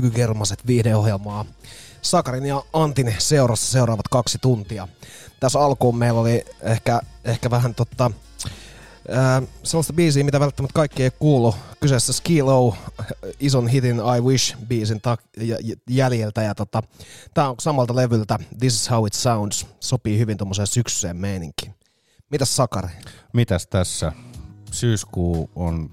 [0.00, 1.44] kuuntelemaan Ykykermaset viihdeohjelmaa.
[2.02, 4.88] Sakarin ja Antin seurassa seuraavat kaksi tuntia.
[5.40, 8.10] Tässä alkuun meillä oli ehkä, ehkä vähän totta,
[9.10, 11.54] ää, sellaista biisiä, mitä välttämättä kaikki ei kuulu.
[11.80, 12.76] Kyseessä Skilo,
[13.40, 15.00] ison hitin I Wish-biisin
[15.36, 16.42] j- jäljeltä.
[16.42, 16.82] Ja tota,
[17.34, 19.66] tää on samalta levyltä This is how it sounds.
[19.80, 21.74] Sopii hyvin tuommoiseen syksyiseen meininkiin.
[22.30, 22.88] Mitäs Sakari?
[23.32, 24.12] Mitäs tässä?
[24.72, 25.90] Syyskuu on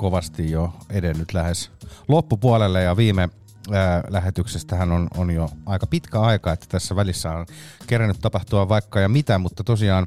[0.00, 1.70] kovasti jo edennyt lähes
[2.08, 3.28] loppupuolelle ja viime
[3.72, 7.46] ää, lähetyksestähän on, on jo aika pitkä aika, että tässä välissä on
[7.86, 10.06] kerännyt tapahtua vaikka ja mitä, mutta tosiaan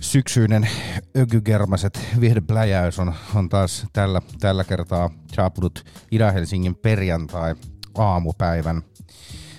[0.00, 0.68] syksyinen
[1.16, 7.54] ökygermaset vihdepläjäys on, on taas tällä, tällä kertaa saapunut Ida-Helsingin perjantai
[7.94, 8.82] aamupäivän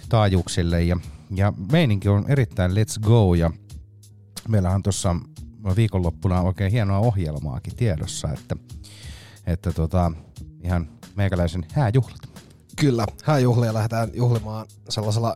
[0.09, 0.97] taajuuksille ja,
[1.35, 3.51] ja meininki on erittäin let's go ja
[4.47, 5.15] meillähän tuossa
[5.75, 8.55] viikonloppuna oikein hienoa ohjelmaakin tiedossa, että,
[9.45, 10.11] että tota,
[10.63, 12.33] ihan meikäläisen hääjuhlat.
[12.79, 15.35] Kyllä, hääjuhlia lähdetään juhlimaan sellaisella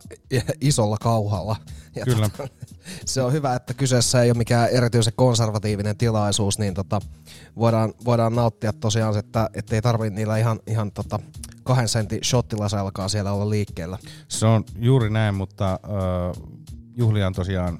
[0.60, 1.56] isolla kauhalla.
[1.96, 2.28] Ja Kyllä.
[2.28, 2.48] Tota,
[3.04, 7.00] se on hyvä, että kyseessä ei ole mikään erityisen konservatiivinen tilaisuus, niin tota,
[7.56, 11.20] voidaan, voidaan nauttia tosiaan, että ei tarvitse niillä ihan, ihan tota,
[11.62, 13.98] kahden sentin shottilaselkaa siellä olla liikkeellä.
[14.28, 16.42] Se on juuri näin, mutta äh,
[16.96, 17.78] juhlia on tosiaan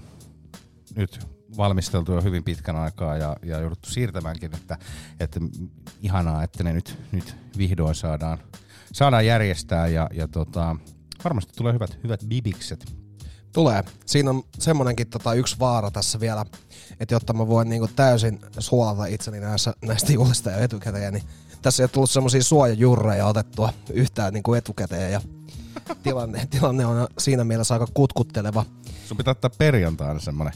[0.97, 1.27] nyt
[1.59, 4.79] valmisteltu jo hyvin pitkän aikaa ja, ja jouduttu siirtämäänkin, että,
[5.21, 5.41] että
[6.03, 8.39] ihanaa, että ne nyt, nyt vihdoin saadaan,
[8.93, 10.77] saadaan järjestää ja, ja tota,
[11.25, 12.93] varmasti tulee hyvät, hyvät bibikset.
[13.53, 13.85] Tulee.
[14.07, 16.45] Siinä on semmonenkin tota, yksi vaara tässä vielä,
[17.01, 21.25] että jotta mä voin niinku täysin suolata itseni näissä, näistä juhlista ja etukäteen, niin
[21.63, 25.21] tässä ei ole tullut semmosia suojajurreja otettua yhtään niinku etukäteen ja
[26.03, 28.65] tilanne, tilanne on siinä mielessä aika kutkutteleva
[29.09, 30.53] Sun pitää ottaa perjantaina semmonen.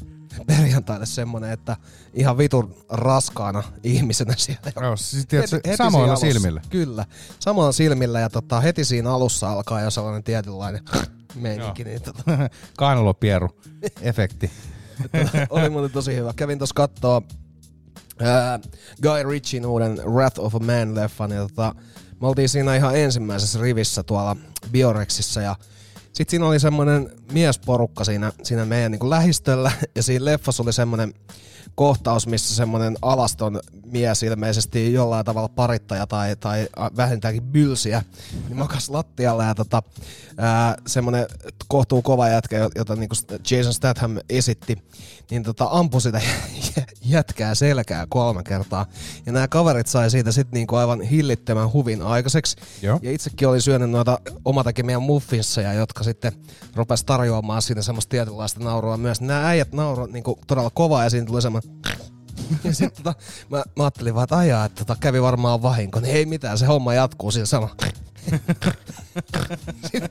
[0.47, 1.77] Perjantaille semmonen, että
[2.15, 4.73] ihan vitun raskaana ihmisenä siellä.
[4.81, 6.63] Joo, siis tiedätkö, Heti- heti samoilla silmillä.
[6.71, 7.05] Kyllä,
[7.39, 10.83] samoilla silmillä ja tota, heti siinä alussa alkaa jo sellainen tietynlainen
[11.35, 11.85] meininki.
[11.85, 12.23] Niin, tota,
[12.79, 13.49] Kainalopieru
[14.01, 14.51] efekti.
[15.51, 16.33] Oli muuten tosi hyvä.
[16.37, 17.23] Kävin tuossa kattoo
[18.21, 18.59] ää,
[19.03, 21.35] Guy Ritchien uuden Wrath of a Man-leffan.
[21.35, 21.75] Ja tota,
[22.21, 24.37] me oltiin siinä ihan ensimmäisessä rivissä tuolla
[24.73, 25.57] Biorexissa ja
[26.13, 31.15] sitten siinä oli semmoinen miesporukka siinä, siinä meidän niin lähistöllä ja siinä leffassa oli semmoinen
[31.75, 38.03] kohtaus, missä semmoinen alaston mies ilmeisesti jollain tavalla parittaja tai, tai vähintäänkin bylsiä,
[38.49, 39.83] niin makas lattialla ja tota,
[40.39, 41.27] ää, semmoinen
[41.69, 43.15] kohtuu kova jätkä, jota niinku
[43.51, 44.79] Jason Statham esitti,
[45.31, 46.21] niin tota, ampui sitä
[47.05, 48.87] jätkää selkää kolme kertaa.
[49.27, 52.57] Ja nämä kaverit sai siitä sitten niinku aivan hillittömän huvin aikaiseksi.
[52.83, 52.99] Joo.
[53.03, 56.33] Ja itsekin olin syönyt noita omatakemia muffinsseja, jotka sitten
[56.75, 59.21] rupes tarjoamaan siinä semmoista tietynlaista naurua myös.
[59.21, 61.73] Nämä äijät nauroi niinku todella kovaa ja siinä tuli semmoinen
[62.65, 63.21] ja sitten tota,
[63.51, 66.01] mä, mä ajattelin vaan, että ajaa, että tota, kävi varmaan vahinko.
[66.01, 67.69] Niin ei mitään, se homma jatkuu siinä sama.
[69.83, 70.09] Sitten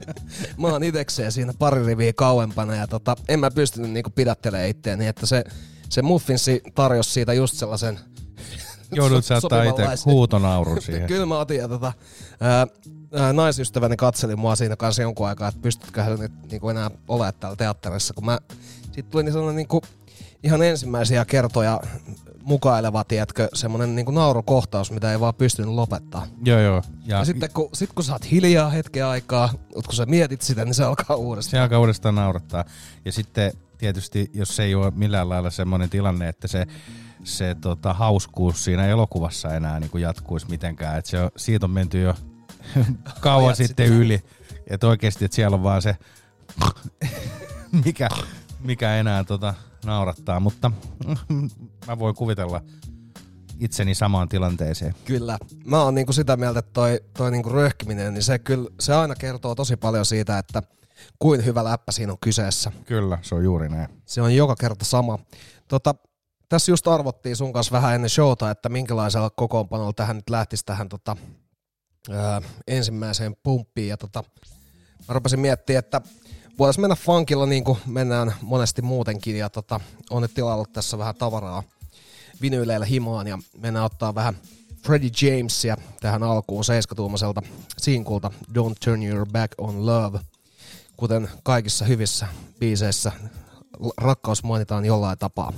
[0.62, 5.08] mä oon itekseen siinä pari riviä kauempana ja tota, en mä pystynyt niinku pidättelemään itteeni,
[5.08, 5.44] että se,
[5.90, 8.00] se muffinsi tarjosi siitä just sellaisen
[8.92, 11.08] Joudut sä ottaa itse huutonaurun siihen.
[11.08, 11.94] Kyllä mä otin ja tota,
[12.42, 12.68] ää,
[13.14, 17.34] ää, naisystäväni katseli mua siinä kanssa jonkun aikaa, että pystytkö hän nyt niinku enää olemaan
[17.40, 18.40] täällä teatterissa, kun mä
[18.92, 19.82] sit tuli niin sellainen niinku
[20.44, 21.80] ihan ensimmäisiä kertoja
[22.44, 26.28] mukaileva, tiedätkö, semmonen niinku naurukohtaus, mitä ei vaan pystynyt lopettaa.
[26.46, 26.82] Joo, joo.
[27.06, 30.42] Ja, Ja sitten kun, sit kun sä oot hiljaa hetken aikaa, mut kun sä mietit
[30.42, 31.52] sitä, niin se alkaa uudestaan.
[31.52, 32.66] se alkaa uudestaan naurattaa.
[33.06, 36.68] Ja sitten tietysti, jos se ei ole millään lailla semmoinen tilanne, että se,
[37.24, 40.98] se tota, hauskuus siinä elokuvassa enää niin kuin jatkuisi mitenkään.
[40.98, 42.16] Että se on, siitä on menty jo
[43.22, 44.02] kauan Ajat sitten sitten.
[44.02, 44.22] yli.
[44.68, 45.96] Että oikeasti, että siellä on vaan se,
[47.86, 48.10] mikä,
[48.60, 49.54] mikä enää tota,
[49.86, 50.40] naurattaa.
[50.40, 50.72] Mutta
[51.88, 52.62] mä voin kuvitella
[53.60, 54.96] itseni samaan tilanteeseen.
[55.06, 55.38] Kyllä.
[55.66, 59.16] Mä oon niinku sitä mieltä, että toi, toi niinku röhkiminen, niin se, kyllä, se aina
[59.16, 60.64] kertoo tosi paljon siitä, että
[61.20, 62.72] kuin hyvä läppä siinä on kyseessä.
[62.86, 63.90] Kyllä, se on juuri näin.
[64.06, 65.20] Se on joka kerta sama.
[65.68, 65.96] Tota,
[66.50, 70.90] tässä just arvottiin sun kanssa vähän ennen showta, että minkälaisella kokoonpanolla tähän nyt lähtisi tähän
[70.90, 71.18] tota,
[72.10, 73.88] ää, ensimmäiseen pumppiin.
[73.88, 74.24] Ja tota,
[75.08, 76.02] mä rupesin miettimään, että
[76.60, 79.38] voitaisiin mennä funkilla niin kuin mennään monesti muutenkin.
[79.38, 81.64] Ja tota, on nyt tilannut tässä vähän tavaraa
[82.42, 84.38] vinyyleillä himaan ja mennään ottaa vähän
[84.84, 87.42] Freddie Jamesia tähän alkuun seiskatuumaiselta
[87.78, 90.20] sinkulta Don't Turn Your Back on Love.
[90.98, 92.28] Kuten kaikissa hyvissä
[92.60, 93.12] biiseissä,
[93.98, 95.54] rakkaus mainitaan jollain tapaa.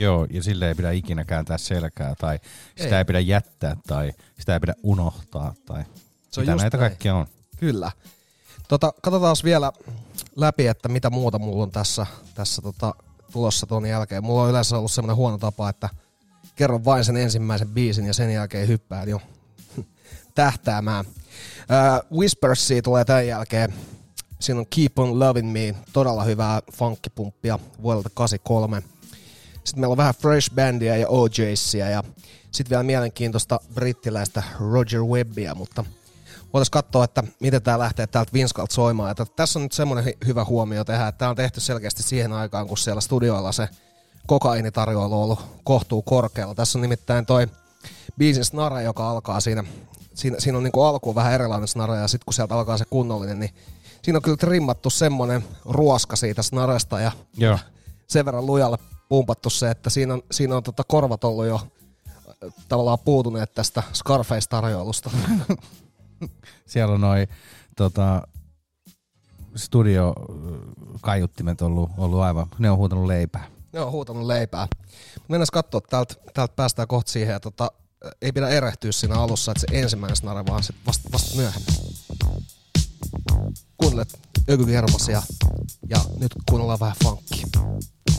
[0.00, 2.38] Joo, ja sille ei pidä ikinä kääntää selkää, tai
[2.76, 2.98] sitä Ei.
[2.98, 5.84] ei, pidä jättää, tai sitä ei pidä unohtaa, tai
[6.30, 6.90] Se on mitä näitä näin.
[6.90, 7.26] kaikkia on.
[7.56, 7.92] Kyllä.
[8.68, 9.72] Tota, katsotaan vielä
[10.36, 12.94] läpi, että mitä muuta mulla on tässä, tässä tota,
[13.32, 14.24] tulossa ton jälkeen.
[14.24, 15.88] Mulla on yleensä ollut semmoinen huono tapa, että
[16.56, 19.20] kerron vain sen ensimmäisen biisin ja sen jälkeen hyppään jo
[20.34, 21.04] tähtäämään.
[21.06, 23.74] Uh, Whispersia tulee tämän jälkeen.
[24.40, 28.82] Siinä on Keep on Loving Me, todella hyvää funkkipumppia vuodelta 83.
[29.70, 32.02] Sitten meillä on vähän Fresh Bandia ja OJsia ja
[32.50, 35.84] sitten vielä mielenkiintoista brittiläistä Roger Webbia, mutta
[36.52, 39.10] voitaisiin katsoa, että miten tämä lähtee täältä Vinskalta soimaan.
[39.10, 42.32] Että tässä on nyt semmoinen hy- hyvä huomio tehdä, että tämä on tehty selkeästi siihen
[42.32, 43.68] aikaan, kun siellä studioilla se
[44.26, 46.54] kokainitarjoilu on ollut kohtuu korkealla.
[46.54, 47.46] Tässä on nimittäin toi
[48.18, 49.64] biisin snara, joka alkaa siinä,
[50.14, 53.40] siinä, siinä on niinku alkuun vähän erilainen snara ja sitten kun sieltä alkaa se kunnollinen,
[53.40, 53.50] niin
[54.02, 57.58] siinä on kyllä trimmattu semmoinen ruoska siitä snaresta ja Joo.
[58.06, 58.78] sen verran lujalle
[59.10, 63.82] pumpattu se, että siinä on, siinä on tota korvat ollut jo äh, tavallaan puutuneet tästä
[63.94, 65.10] Scarface-tarjoilusta.
[66.66, 67.28] Siellä on noin
[67.76, 68.22] tota,
[69.56, 70.14] studio
[71.00, 73.46] kaiuttimet ollut, ollut aivan, ne on huutanut leipää.
[73.72, 74.66] ne on huutanut leipää.
[75.28, 77.32] Mennään katsoa, täältä, täältä päästään kohta siihen.
[77.32, 77.70] Ja tota,
[78.22, 81.74] ei pidä erehtyä siinä alussa, että se ensimmäinen snare, vaan se vasta, vasta myöhemmin.
[83.76, 84.18] Kuuntelet
[84.50, 85.22] Ökykermasia
[85.88, 87.46] ja nyt kuunnellaan vähän funkia.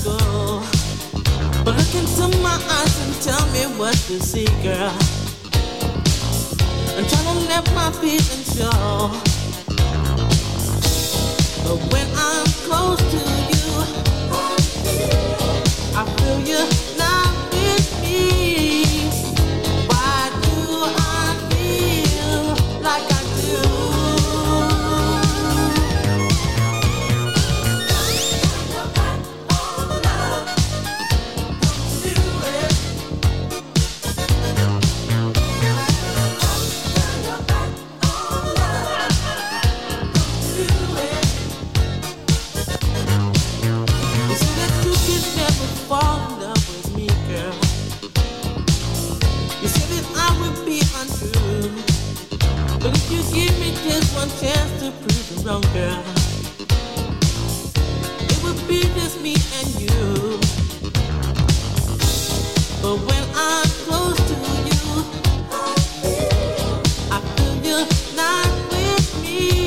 [0.00, 0.62] Go.
[1.64, 4.92] But look into my eyes and tell me what you see, girl.
[6.96, 9.10] I'm trying to let my feelings show.
[11.64, 13.22] But when I'm close to
[13.52, 13.68] you,
[15.94, 16.91] I feel you
[54.42, 56.02] chance to prove you wrong, girl,
[58.32, 60.40] it would be just me and you.
[62.82, 64.34] But when I'm close to
[64.68, 65.04] you,
[67.12, 69.61] I feel you're not with me.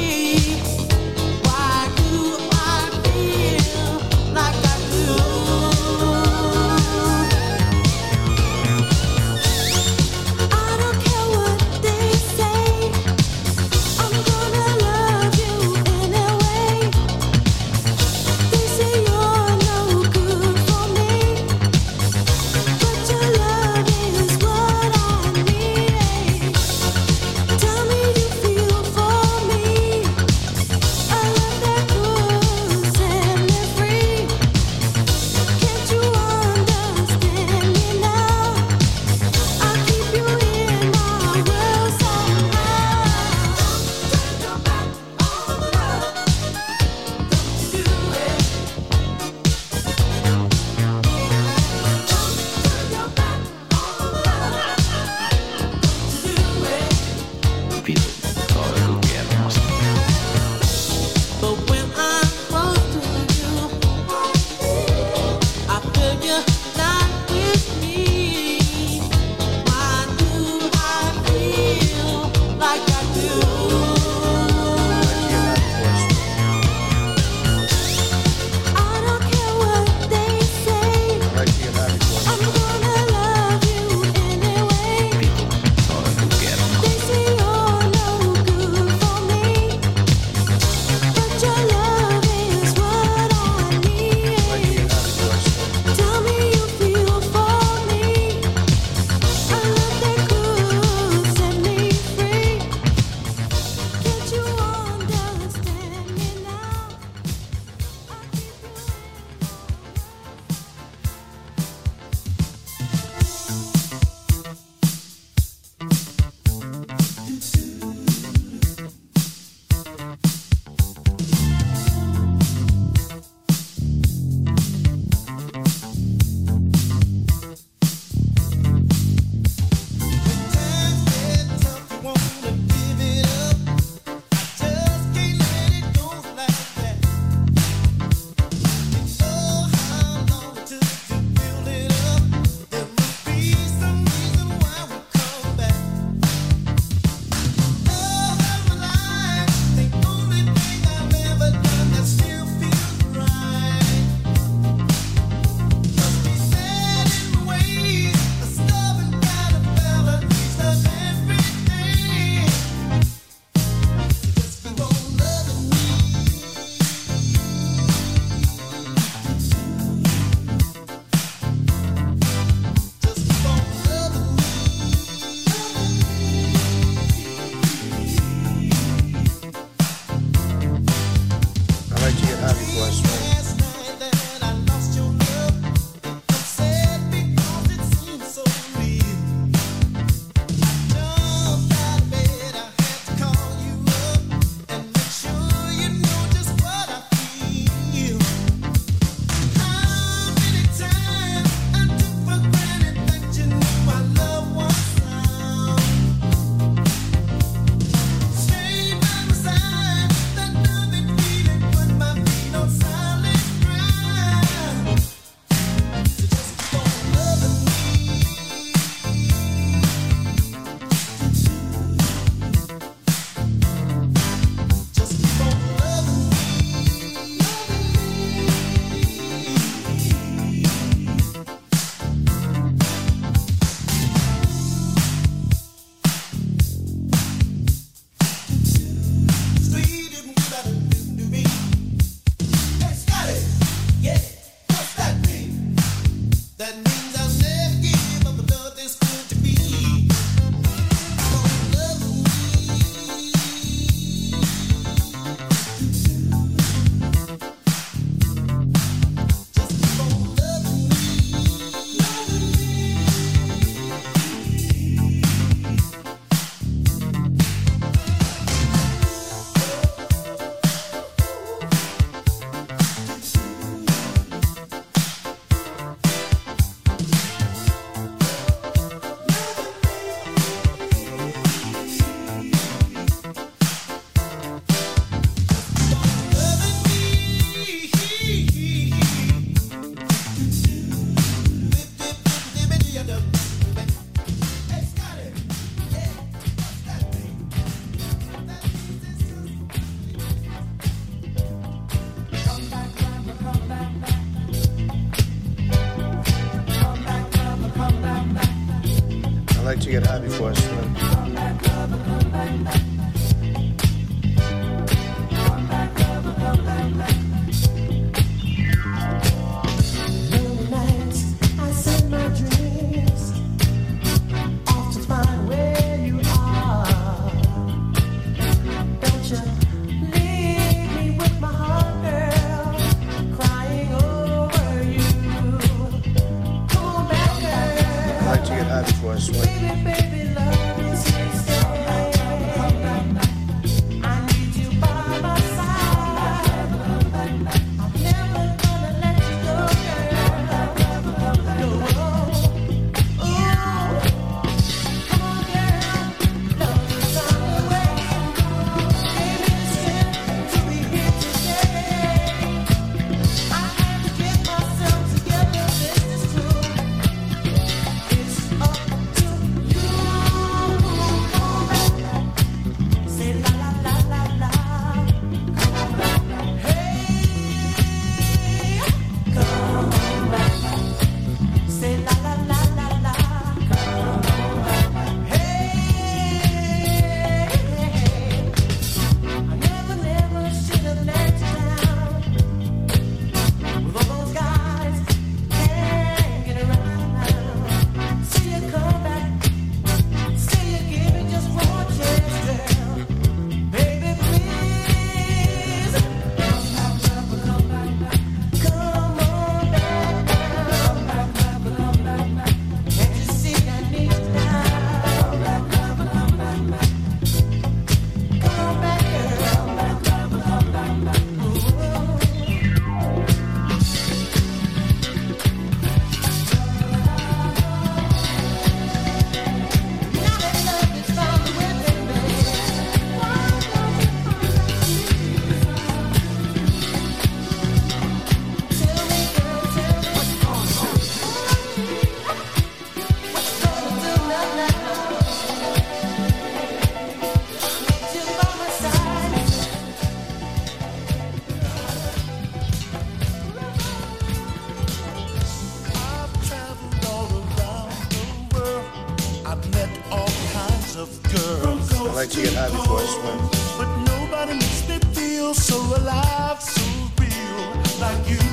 [462.27, 463.37] get high before I swim.
[463.77, 466.81] But nobody makes me feel so alive, so
[467.19, 468.44] real like you.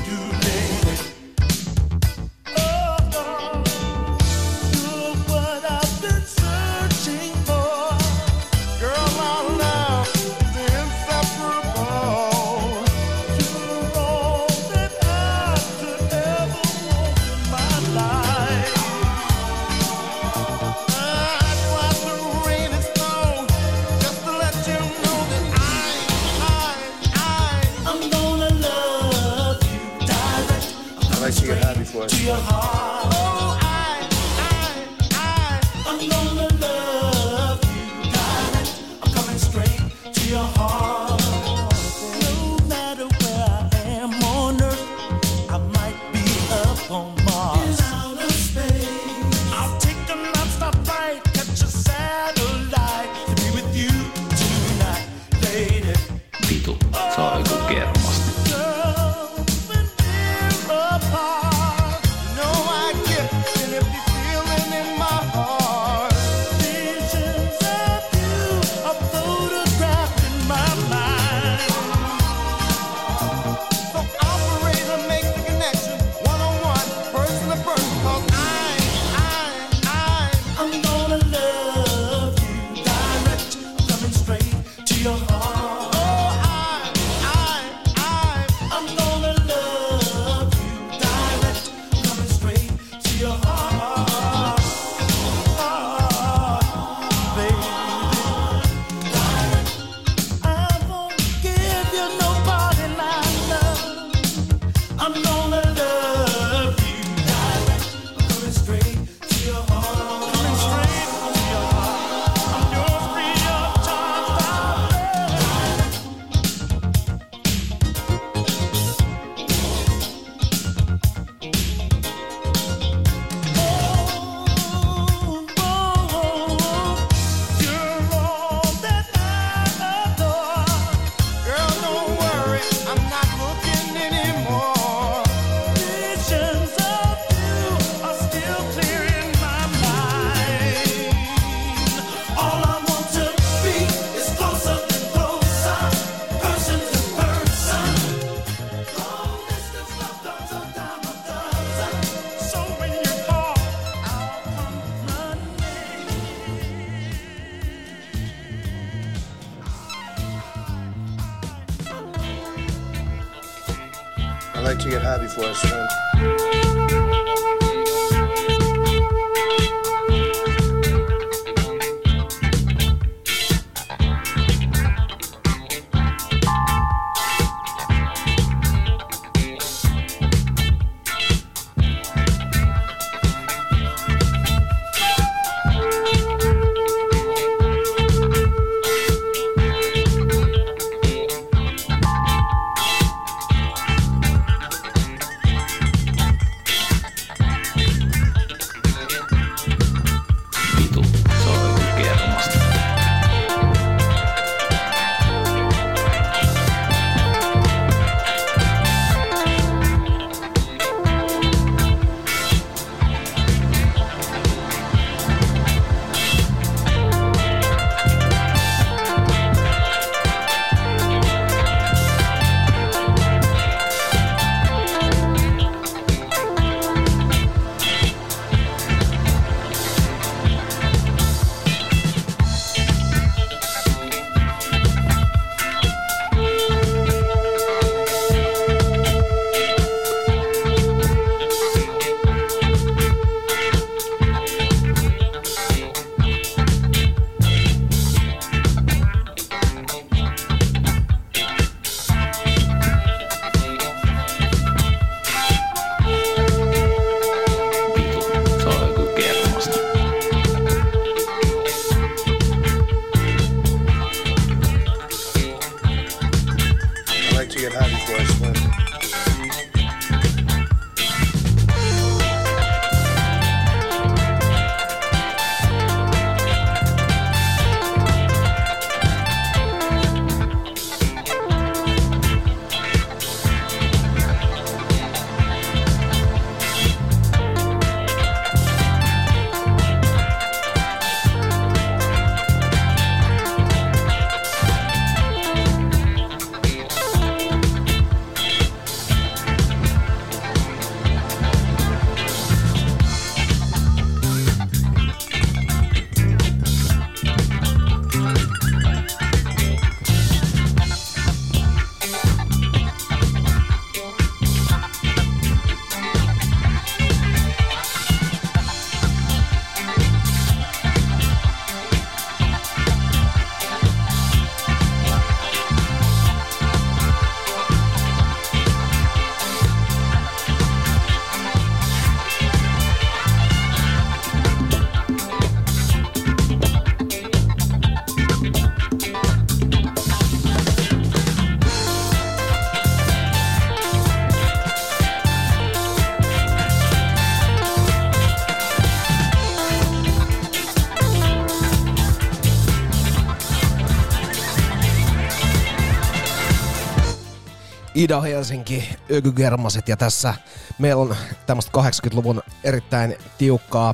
[358.03, 360.33] Ida Helsinki, Ökygermaset ja tässä
[360.79, 363.93] meillä on tämmöistä 80-luvun erittäin tiukkaa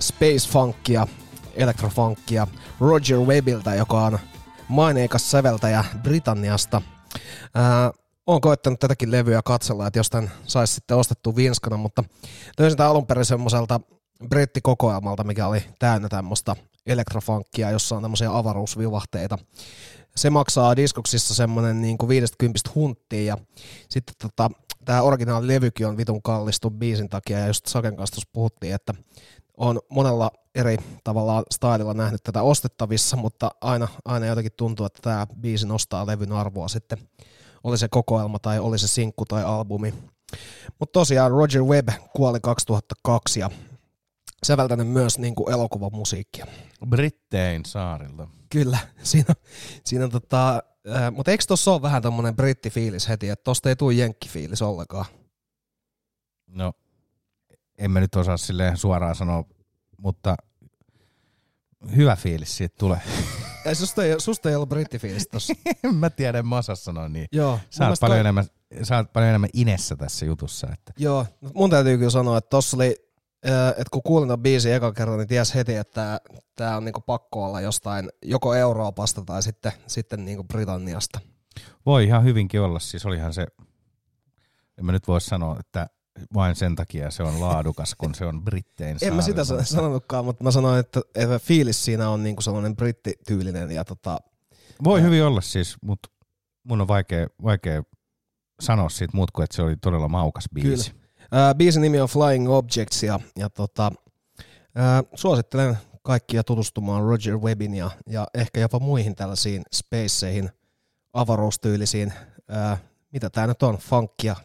[0.00, 1.06] space funkia,
[1.54, 2.46] elektrofunkia
[2.80, 4.18] Roger Webbiltä, joka on
[4.68, 6.82] maineikas säveltäjä Britanniasta.
[7.54, 7.90] Ää,
[8.26, 12.04] olen koettanut tätäkin levyä katsella, että jostain saisi sitten ostettua vinskana, mutta
[12.58, 13.80] löysin tämän alun perin semmoiselta
[14.28, 19.38] brittikokoelmalta, mikä oli täynnä tämmöistä elektrofunkia, jossa on tämmöisiä avaruusvivahteita.
[20.18, 23.38] Se maksaa diskoksissa semmonen niin kuin 50 hunttia ja
[23.88, 24.50] sitten tota,
[24.84, 28.94] tämä originaalilevykin on vitun kallistu biisin takia ja just Saken kanssa puhuttiin, että
[29.56, 35.26] on monella eri tavalla stylilla nähnyt tätä ostettavissa, mutta aina, aina jotenkin tuntuu, että tämä
[35.40, 36.98] biisi nostaa levyn arvoa sitten,
[37.64, 39.94] oli se kokoelma tai oli se sinkku tai albumi.
[40.78, 43.50] Mutta tosiaan Roger Webb kuoli 2002 ja
[44.46, 46.46] säveltänyt myös niin kuin elokuvamusiikkia.
[46.88, 48.28] Brittein saarilta.
[48.50, 49.34] Kyllä, siinä,
[49.84, 50.62] siinä on tota,
[50.96, 55.04] äh, mutta eikö tossa ole vähän tommonen brittifiilis heti, että tosta ei tule jenkkifiilis ollenkaan?
[56.46, 56.72] No,
[57.78, 59.44] en mä nyt osaa silleen suoraan sanoa,
[59.98, 60.36] mutta
[61.96, 63.00] hyvä fiilis siitä tulee.
[63.66, 65.54] Ei, susta, ei, susta ei ollut brittifiilis tossa.
[65.84, 67.28] en mä tiedä, mä osaa sanoa niin.
[67.32, 67.60] Joo.
[67.70, 68.44] Sä oot, paljon toi- enemmän,
[68.82, 70.68] sä oot paljon enemmän inessä tässä jutussa.
[70.72, 70.92] Että.
[70.96, 73.07] Joo, mun täytyy kyllä sanoa, että tossa oli,
[73.70, 76.20] että kun kuulin ton biisin eka kerran, niin ties heti, että
[76.56, 81.20] tää on niinku pakko olla jostain joko Euroopasta tai sitten, sitten niinku Britanniasta.
[81.86, 83.46] Voi ihan hyvinkin olla, siis olihan se,
[84.78, 85.86] en mä nyt voi sanoa, että
[86.34, 90.44] vain sen takia se on laadukas, kun se on Brittein En mä sitä sanonutkaan, mutta
[90.44, 94.18] mä sanoin, että, että fiilis siinä on niinku sellainen brittityylinen ja tota,
[94.84, 96.08] Voi hyvin olla siis, mutta
[96.64, 97.82] mun on vaikea, vaikea
[98.60, 100.92] sanoa siitä muut kuin, että se oli todella maukas biisi.
[101.32, 103.92] Ää, biisin nimi on Flying Objects ja, ja tota,
[104.74, 110.50] ää, suosittelen kaikkia tutustumaan Roger Webbin ja, ja ehkä jopa muihin tällaisiin spaceihin,
[111.12, 112.12] avaruustyylisiin,
[112.48, 112.78] ää,
[113.12, 114.36] mitä tää nyt on, funkia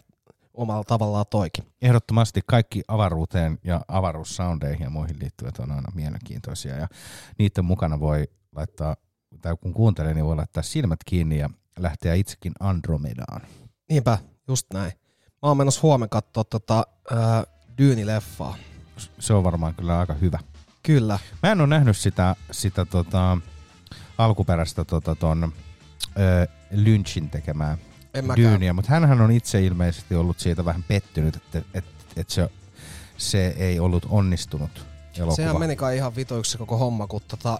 [0.54, 1.63] omalla tavallaan toikin.
[1.82, 6.88] Ehdottomasti kaikki avaruuteen ja avaruussoundeihin ja muihin liittyvät on aina mielenkiintoisia ja
[7.39, 8.96] niiden mukana voi laittaa,
[9.41, 13.41] tai kun kuuntelee, niin voi laittaa silmät kiinni ja lähteä itsekin Andromedaan.
[13.89, 14.17] Niinpä,
[14.48, 14.91] just näin.
[15.44, 17.44] Mä oon menossa huomenna katsoa tota, ää,
[17.78, 18.56] Dyyni-leffaa.
[19.20, 20.40] Se on varmaan kyllä aika hyvä.
[20.84, 21.20] Kyllä.
[21.44, 23.38] Mä en ole nähnyt sitä, sitä tota,
[24.18, 25.54] alkuperäistä tota, ton,
[26.20, 27.78] ö, Lynchin tekemää
[28.14, 28.26] En.
[28.36, 32.50] Dyyniä, mutta hänhän on itse ilmeisesti ollut siitä vähän pettynyt, että, että, että se,
[33.18, 34.86] se ei ollut onnistunut
[35.18, 35.36] elokuva.
[35.36, 37.60] Sehän meni kai ihan vituiksi se koko homma, kun tota,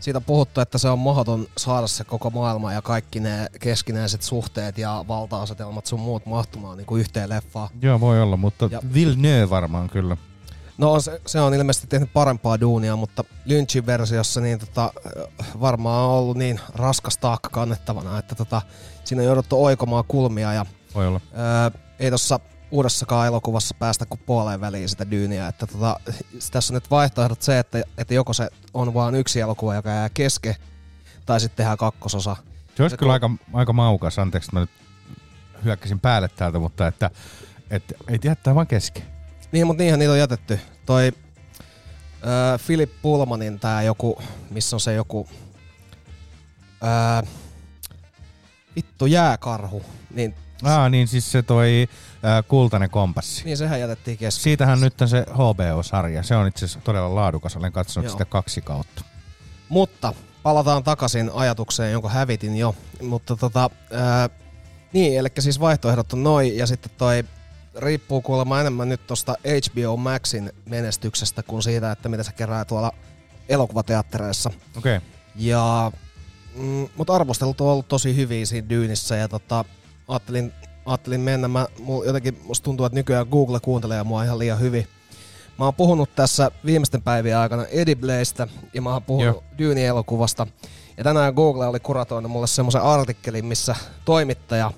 [0.00, 4.22] siitä on puhuttu, että se on mahdoton saada se koko maailma ja kaikki ne keskinäiset
[4.22, 7.68] suhteet ja valta-asetelmat sun muut mahtumaan niin kuin yhteen leffaan.
[7.82, 10.16] Joo, voi olla, mutta Ja- Villeneuve varmaan kyllä.
[10.78, 14.92] No se, se on ilmeisesti tehnyt parempaa duunia, mutta Lynchin versiossa niin tota,
[15.60, 18.62] varmaan on ollut niin raskas taakka kannettavana, että tota,
[19.04, 21.20] siinä on jouduttu oikomaan kulmia ja Voi olla.
[21.32, 25.48] Öö, ei tuossa uudessakaan elokuvassa päästä kuin puoleen väliin sitä dyyniä.
[25.48, 26.00] Että tota,
[26.50, 30.08] tässä on nyt vaihtoehdot se, että, että joko se on vain yksi elokuva, joka jää
[30.08, 30.56] keske,
[31.26, 32.36] tai sitten tehdään kakkososa.
[32.76, 34.70] Se olisi Se kyllä ko- aika, aika maukas, anteeksi, että mä nyt
[35.64, 37.10] hyökkäsin päälle täältä, mutta että,
[37.70, 39.02] että ei jättää vaan kesken.
[39.52, 40.60] Niin, mutta niinhän niitä on jätetty.
[40.86, 41.12] Toi
[42.26, 45.28] öö, Philip Pullmanin tää joku, missä on se joku
[46.82, 47.30] öö,
[48.76, 51.88] vittu jääkarhu, niin, Ah, niin siis se toi
[52.24, 53.44] äh, kultainen kompassi.
[53.44, 54.42] niin sehän jätettiin kesken.
[54.42, 56.22] Siitähän nyt on se HBO-sarja.
[56.22, 57.56] Se on itse asiassa todella laadukas.
[57.56, 58.12] Olen katsonut Joo.
[58.12, 59.04] sitä kaksi kautta.
[59.68, 62.74] Mutta palataan takaisin ajatukseen, jonka hävitin jo.
[63.02, 64.30] Mutta tota, ää,
[64.92, 67.24] niin, eli siis vaihtoehdot on noin, ja sitten toi
[67.76, 72.92] riippuu kuulemma enemmän nyt tosta HBO Maxin menestyksestä kuin siitä, että mitä se kerää tuolla
[73.48, 74.50] elokuvateattereissa.
[74.78, 74.96] Okei.
[74.96, 75.08] Okay.
[75.36, 75.92] Ja,
[76.54, 79.64] mm, mutta arvostelut on ollut tosi hyviä siinä Dyynissä, ja tota,
[80.08, 80.52] ajattelin,
[80.88, 81.48] ajattelin mennä.
[81.48, 84.86] Mä, mul, jotenkin musta tuntuu, että nykyään Google kuuntelee mua ihan liian hyvin.
[85.58, 89.44] Mä oon puhunut tässä viimeisten päivien aikana Edibleistä ja mä oon puhunut Joo.
[89.58, 90.46] Dune-elokuvasta.
[90.96, 94.72] Ja tänään Google oli kuratoinut mulle semmoisen artikkelin, missä toimittaja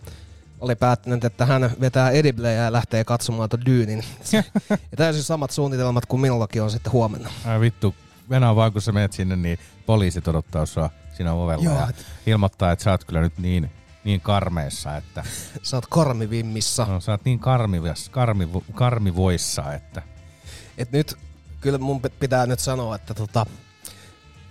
[0.60, 4.04] oli päättänyt, että hän vetää Ediblejä ja lähtee katsomaan tuon Dynin.
[4.90, 7.30] ja täysin samat suunnitelmat kuin minullakin on sitten huomenna.
[7.44, 7.94] Ai vittu,
[8.30, 11.88] Venä vaan kun sä menet sinne, niin poliisit odottaa sua siinä ovella Joo, ja
[12.26, 13.70] ilmoittaa, että sä oot kyllä nyt niin,
[14.04, 15.24] niin karmeessa, että
[15.62, 16.84] Sä oot karmivimmissa.
[16.84, 20.02] no, sä oot niin karmivas, karmivo, karmivoissa, että
[20.78, 21.18] Et nyt
[21.60, 23.46] kyllä mun pi- pitää nyt sanoa, että tota,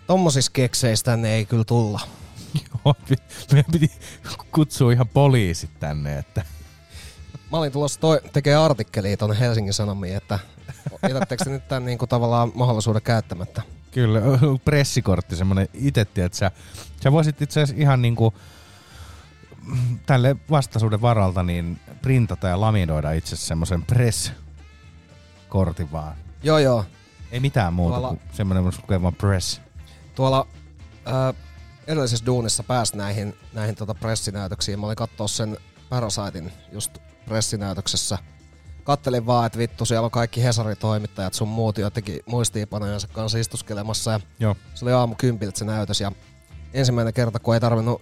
[0.08, 2.00] tommosissa kekseissä tänne ei kyllä tulla.
[2.86, 2.96] joo,
[3.52, 3.92] meidän piti
[4.52, 6.46] kutsua ihan poliisit tänne, että
[7.52, 10.40] Mä olin tulossa toi, tekee artikkelia tuonne Helsingin Sanomiin, että
[11.10, 13.62] jätättekö te nyt tämän niinku tavallaan mahdollisuuden käyttämättä?
[13.92, 14.22] Kyllä,
[14.66, 16.52] pressikortti semmonen itse, että sä,
[17.04, 18.34] sä voisit itse asiassa ihan niinku
[20.06, 26.16] tälle vastaisuuden varalta niin printata ja laminoida itse semmoisen press-kortin vaan.
[26.44, 26.86] Joo joo,
[27.32, 29.62] Ei mitään muuta Tuolla- kuin semmoinen mun lukee vaan press.
[30.16, 30.48] tuolla
[31.06, 31.34] ää,
[31.88, 34.80] edellisessä duunissa pääsi näihin, näihin tota pressinäytöksiin.
[34.80, 35.58] Mä olin kattoo sen
[35.90, 38.18] Parasitein just pressinäytöksessä.
[38.84, 44.12] Kattelin vaan, että vittu, siellä on kaikki Hesari-toimittajat sun muut jotenkin muistiinpanojensa kanssa istuskelemassa.
[44.12, 44.56] Ja Joo.
[44.76, 46.12] se oli aamu kympiltä se näytös ja
[46.74, 48.02] ensimmäinen kerta, kun ei tarvinnut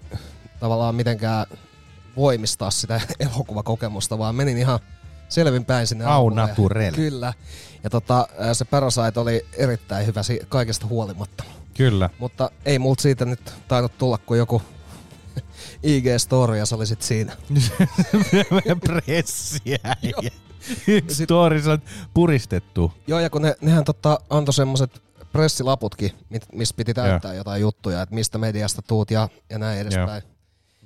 [0.59, 1.45] tavallaan mitenkään
[2.15, 4.79] voimistaa sitä elokuvakokemusta, vaan menin ihan
[5.29, 6.93] selvinpäin sinne Au naturel.
[6.93, 7.33] Kyllä.
[7.83, 11.43] Ja tota, se Parasite oli erittäin hyvä kaikesta huolimatta.
[11.73, 12.09] Kyllä.
[12.19, 14.61] Mutta ei multa siitä nyt tainnut tulla kuin joku
[15.83, 17.37] IG-story ja se oli sit siinä.
[18.87, 19.77] Pressiä.
[20.87, 21.81] Yksi story on
[22.13, 22.93] puristettu.
[23.07, 26.11] Joo, ja kun ne, nehän tota, antoi semmoset pressilaputkin,
[26.53, 30.23] missä piti täyttää jotain juttuja, että mistä mediasta tuut ja, ja näin edespäin.
[30.23, 30.36] Ja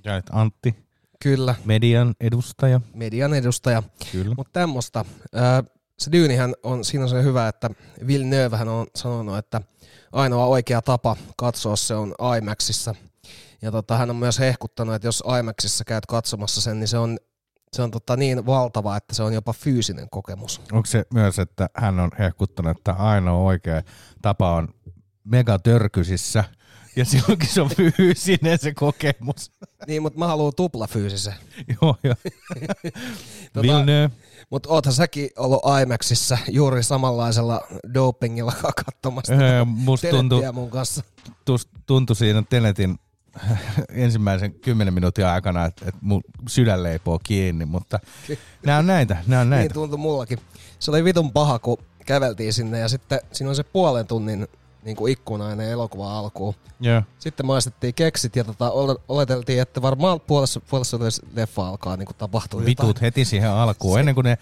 [0.06, 0.76] nyt Antti,
[1.24, 2.82] Kyllä, median edustaja.
[2.94, 3.84] median edustaja.
[4.12, 4.36] Kyllä.
[4.38, 5.06] Mutta tämmöstä.
[5.34, 5.64] Ää,
[6.00, 7.70] Se Dynihän on, siinä se hyvä, että
[8.08, 9.62] Villeneuvehän on sanonut, että
[10.12, 12.96] ainoa oikea tapa katsoa se on IMAXissa.
[13.62, 17.18] Ja tota, hän on myös hehkuttanut, että jos IMAXissa käyt katsomassa sen, niin se on,
[17.74, 20.62] se on tota niin valtava, että se on jopa fyysinen kokemus.
[20.72, 23.82] Onko se myös, että hän on hehkuttanut, että ainoa oikea
[24.22, 24.68] tapa on
[25.24, 26.44] megatörkysissä
[26.96, 29.52] ja silloinkin se on fyysinen se kokemus.
[29.88, 31.34] Niin, mutta mä haluan tupla fyysisen.
[31.82, 32.16] joo, joo.
[33.58, 34.10] Tota- Villeneuve.
[34.50, 37.62] Mutta oothan säkin ollut IMAXissa juuri samanlaisella
[37.94, 38.54] dopingilla
[38.86, 41.04] katsomassa Öö, musta tuntui, mun kanssa.
[41.86, 43.00] tuntui siinä Tenetin
[43.90, 48.00] ensimmäisen kymmenen minuutin aikana, että, että mun sydän leipoo kiinni, mutta
[48.66, 49.74] nämä on näitä, nämä on Niin näitä.
[49.74, 50.40] tuntui mullakin.
[50.80, 54.48] Se oli vitun paha, kun käveltiin sinne ja sitten siinä on se puolen tunnin
[54.84, 56.54] niin kuin ikkuna ennen elokuva alkuun.
[56.80, 57.02] Joo.
[57.20, 60.98] Sitten maistettiin keksit ja tota, ole- oleteltiin, että varmaan puolessa, puolessa
[61.34, 64.38] leffa alkaa niin kuin tapahtuu Vitut heti siihen alkuun, ennen kuin ne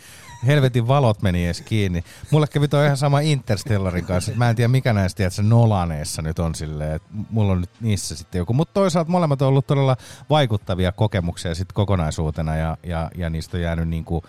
[0.47, 2.03] helvetin valot meni edes kiinni.
[2.31, 6.21] Mulle kävi toi ihan sama Interstellarin kanssa, että mä en tiedä mikä näistä tiedätkö, Nolaneissa
[6.21, 8.53] nyt on silleen, että mulla on nyt niissä sitten joku.
[8.53, 9.97] Mutta toisaalta molemmat on ollut todella
[10.29, 14.23] vaikuttavia kokemuksia sitten kokonaisuutena ja, ja, ja niistä on jäänyt niinku,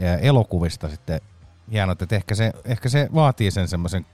[0.00, 1.20] ää, elokuvista sitten
[1.72, 4.06] hienot, että ehkä se, ehkä se vaatii sen semmoisen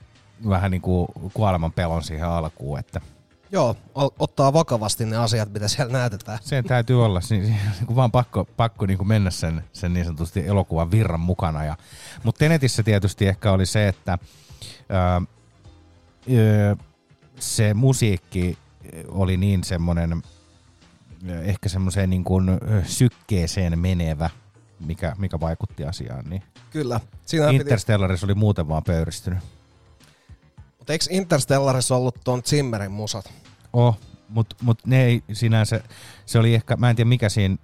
[0.49, 3.01] vähän niin kuin kuoleman pelon siihen alkuun, että
[3.53, 3.77] Joo,
[4.19, 6.39] ottaa vakavasti ne asiat, mitä siellä näytetään.
[6.43, 7.57] se täytyy olla, on niin
[7.97, 11.65] vaan pakko, pakko niin kuin mennä sen, sen niin sanotusti elokuvan virran mukana.
[11.65, 11.77] Ja,
[12.25, 14.19] mutta Tenetissä tietysti ehkä oli se, että
[14.89, 15.23] ää,
[17.39, 18.59] se musiikki
[19.09, 20.23] oli niin semmoinen,
[21.43, 22.51] ehkä semmoiseen niin kuin
[22.85, 24.31] sykkeeseen menevä,
[24.81, 26.25] mikä, mikä vaikutti asiaan.
[26.25, 27.01] Niin Kyllä.
[27.27, 29.39] Siinä piti, Interstellarissa oli muuten vaan pöyristynyt.
[30.83, 33.33] Mutta eikö Interstellarissa ollut tuon Zimmerin musat?
[33.73, 35.81] Oh, mutta mut ne ei sinänsä,
[36.27, 37.57] se oli ehkä, mä en tiedä mikä siinä,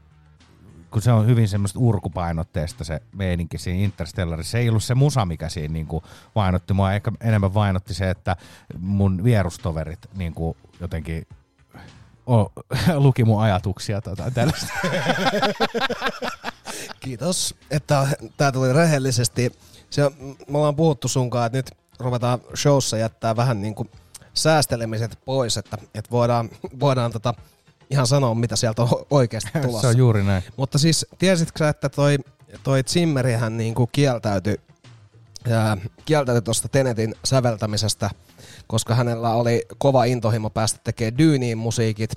[0.90, 4.50] kun se on hyvin semmoista urkupainotteista se meininki siinä Interstellarissa.
[4.50, 6.02] Se ei ollut se musa, mikä siinä niinku
[6.35, 8.37] vainotti mua, ehkä enemmän vainotti se, että
[8.78, 11.26] mun vierustoverit niinku jotenkin
[12.26, 12.52] o,
[13.04, 14.72] luki mun ajatuksia tota, tällaista.
[17.00, 19.52] Kiitos, että tämä tuli rehellisesti.
[19.90, 20.02] Se,
[20.48, 23.91] me ollaan puhuttu sunkaan, että nyt ruvetaan showssa jättää vähän niin kuin
[24.35, 27.35] säästelemiset pois, että, että voidaan, voidaan tota
[27.91, 29.81] ihan sanoa, mitä sieltä on oikeasti tulossa.
[29.83, 30.43] se on juuri näin.
[30.57, 32.19] Mutta siis tiesitkö sä, että toi,
[32.63, 34.61] toi Zimmerihän niinku kieltäytyi,
[35.51, 38.11] ää, kieltäytyi tuosta Tenetin säveltämisestä,
[38.67, 42.11] koska hänellä oli kova intohimo päästä tekemään Dyyniin musiikit.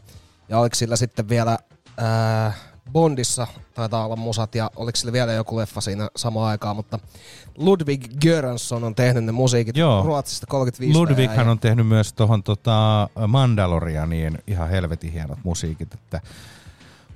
[0.50, 1.58] Ja oliko sillä sitten vielä
[1.98, 2.54] ää,
[2.91, 7.00] Bondissa taitaa olla musat ja oliko sillä vielä joku leffa siinä samaan aikaan, mutta
[7.58, 10.04] Ludwig Göransson on tehnyt ne musiikit Joo.
[10.04, 16.22] Ruotsista 35 Ludwighan on tehnyt myös tuohon tota Mandalorianiin ihan helvetin hienot musiikit, että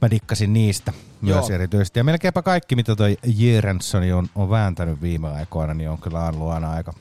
[0.01, 1.55] mä dikkasin niistä myös Joo.
[1.55, 1.99] erityisesti.
[1.99, 6.49] Ja melkeinpä kaikki, mitä toi Jörensson on, on vääntänyt viime aikoina, niin on kyllä ollut
[6.49, 6.93] aina aika,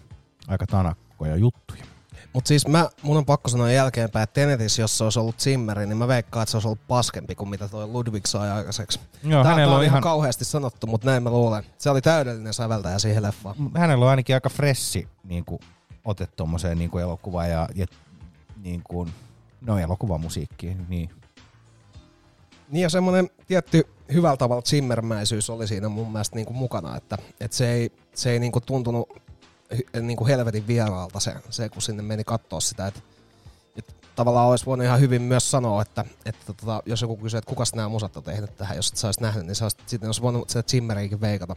[0.49, 1.94] aika tanakkoja juttuja.
[2.35, 5.87] Mutta siis mä, mun on pakko sanoa jälkeenpäin, että Tenetissä, jos se olisi ollut Zimmeri,
[5.87, 9.01] niin mä veikkaan, että se olisi ollut paskempi kuin mitä toi Ludwig sai aikaiseksi.
[9.23, 11.65] Joo, Tää, hänellä on on ihan ihan- kauheasti sanottu, mutta näin mä luulen.
[11.79, 13.57] Se oli täydellinen säveltäjä siihen leffaan.
[13.77, 15.61] Hänellä on ainakin aika fressi niin kuin,
[16.05, 17.87] ote tommoseen niin elokuvaan ja, ja
[18.63, 19.13] niin kuin,
[19.61, 20.87] no elokuvamusiikkiin.
[20.89, 21.11] Niin.
[22.69, 27.19] Niin ja semmoinen tietty hyvällä tavalla Zimmermäisyys oli siinä mun mielestä niin kuin mukana, että,
[27.41, 29.09] että se ei, se ei niin kuin tuntunut
[30.01, 33.01] niin kuin helvetin vieraalta se, se, kun sinne meni katsoa sitä, että,
[33.77, 37.49] että tavallaan olisi voinut ihan hyvin myös sanoa, että, että tota, jos joku kysyy, että
[37.49, 40.09] kukas nämä musat on tehnyt tähän, jos et sä olisit nähnyt, niin sä olisit, sitten
[40.09, 41.57] olisi voinut sitä Zimmeriäkin veikata.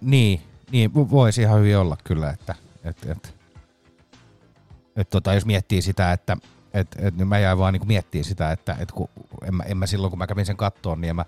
[0.00, 2.54] Niin, niin vo- voisi ihan hyvin olla kyllä, että
[2.84, 3.34] et, et,
[4.96, 6.36] et tota, jos miettii sitä, että
[6.74, 9.08] et, et, niin mä jäin vaan niinku miettimään sitä, että et kun
[9.44, 11.24] en, mä, en mä silloin kun mä kävin sen kattoon, niin en mä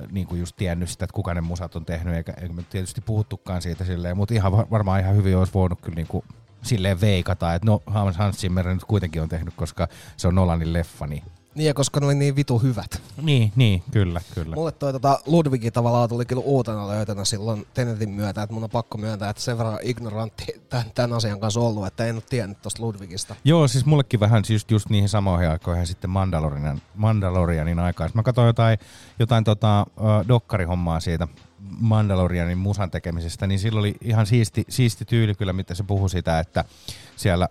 [0.00, 3.00] äh, niinku just tiennyt sitä, että kuka ne musat on tehnyt, eikä, eikä me tietysti
[3.00, 6.24] puhuttukaan siitä silleen, mutta ihan va- varmaan ihan hyvin olisi voinut kyllä niinku
[6.62, 11.06] silleen veikata, että no Hans Zimmer nyt kuitenkin on tehnyt, koska se on Nolanin leffa,
[11.06, 11.22] niin
[11.58, 13.02] Niin ja koska ne oli niin vitu hyvät.
[13.22, 14.54] niin, niin kyllä, kyllä.
[14.54, 18.70] Mulle toi tota Ludwigin tavallaan tuli kyllä uutena löytönä silloin Tenetin myötä, että mun on
[18.70, 22.62] pakko myöntää, että sen verran ignorantti tämän, tämän asian kanssa ollut, että en ole tiennyt
[22.62, 23.34] tosta Ludwigista.
[23.44, 28.10] Joo, siis mullekin vähän siis just niihin samoihin aikoihin sitten Mandalorianin, Mandalorianin aikaan.
[28.14, 28.78] Mä katsoin jotain,
[29.18, 31.28] jotain tota, uh, dokkarihommaa siitä
[31.80, 36.38] Mandalorianin musan tekemisestä, niin silloin oli ihan siisti, siisti tyyli kyllä, mitä se puhui sitä,
[36.40, 36.64] että
[37.16, 37.48] siellä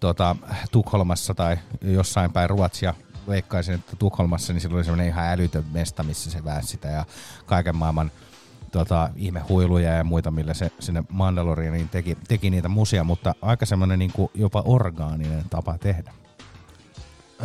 [0.00, 0.36] tota,
[0.72, 2.94] Tukholmassa tai jossain päin Ruotsia
[3.28, 7.04] veikkaisin, että Tukholmassa, niin silloin oli semmoinen ihan älytön mesta, missä se väänsi sitä ja
[7.46, 8.10] kaiken maailman
[8.72, 13.98] tota, ihmehuiluja ja muita, millä se sinne Mandalorianiin teki, teki niitä musia, mutta aika semmoinen
[13.98, 16.12] niin jopa orgaaninen tapa tehdä.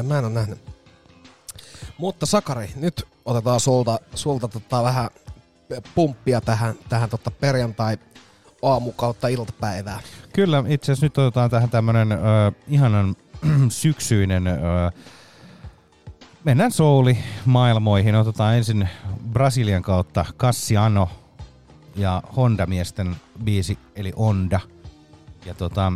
[0.03, 0.59] Mä en ole nähnyt.
[1.97, 5.09] Mutta Sakari, nyt otetaan sulta, sulta tota vähän
[5.95, 7.97] pumppia tähän, tähän tota perjantai
[8.61, 9.99] aamu kautta iltapäivää.
[10.33, 12.17] Kyllä, itse asiassa nyt otetaan tähän tämmönen ö,
[12.67, 13.15] ihanan
[13.69, 14.51] syksyinen, ö,
[16.43, 18.15] mennään souli maailmoihin.
[18.15, 18.89] Otetaan ensin
[19.31, 21.09] Brasilian kautta Cassiano
[21.95, 24.59] ja Honda-miesten biisi, eli Onda.
[25.45, 25.93] Ja tota,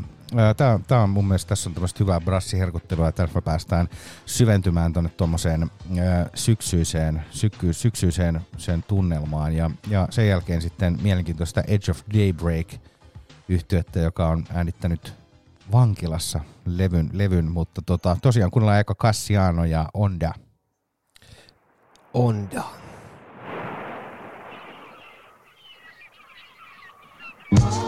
[0.57, 3.89] Tämä, tää on mun mielestä, tässä on tämmöistä hyvää brassiherkuttelua, ja tässä päästään
[4.25, 5.71] syventymään tuonne tuommoiseen
[6.35, 9.55] syksyiseen, syky, syksyiseen sen tunnelmaan.
[9.55, 12.67] Ja, ja sen jälkeen sitten mielenkiintoista Edge of Daybreak
[13.49, 15.13] yhtyettä, joka on äänittänyt
[15.71, 20.33] vankilassa levyn, levyn mutta tota, tosiaan kuunnellaan aika Cassiano ja Onda.
[22.13, 22.63] Onda.
[27.61, 27.86] Onda.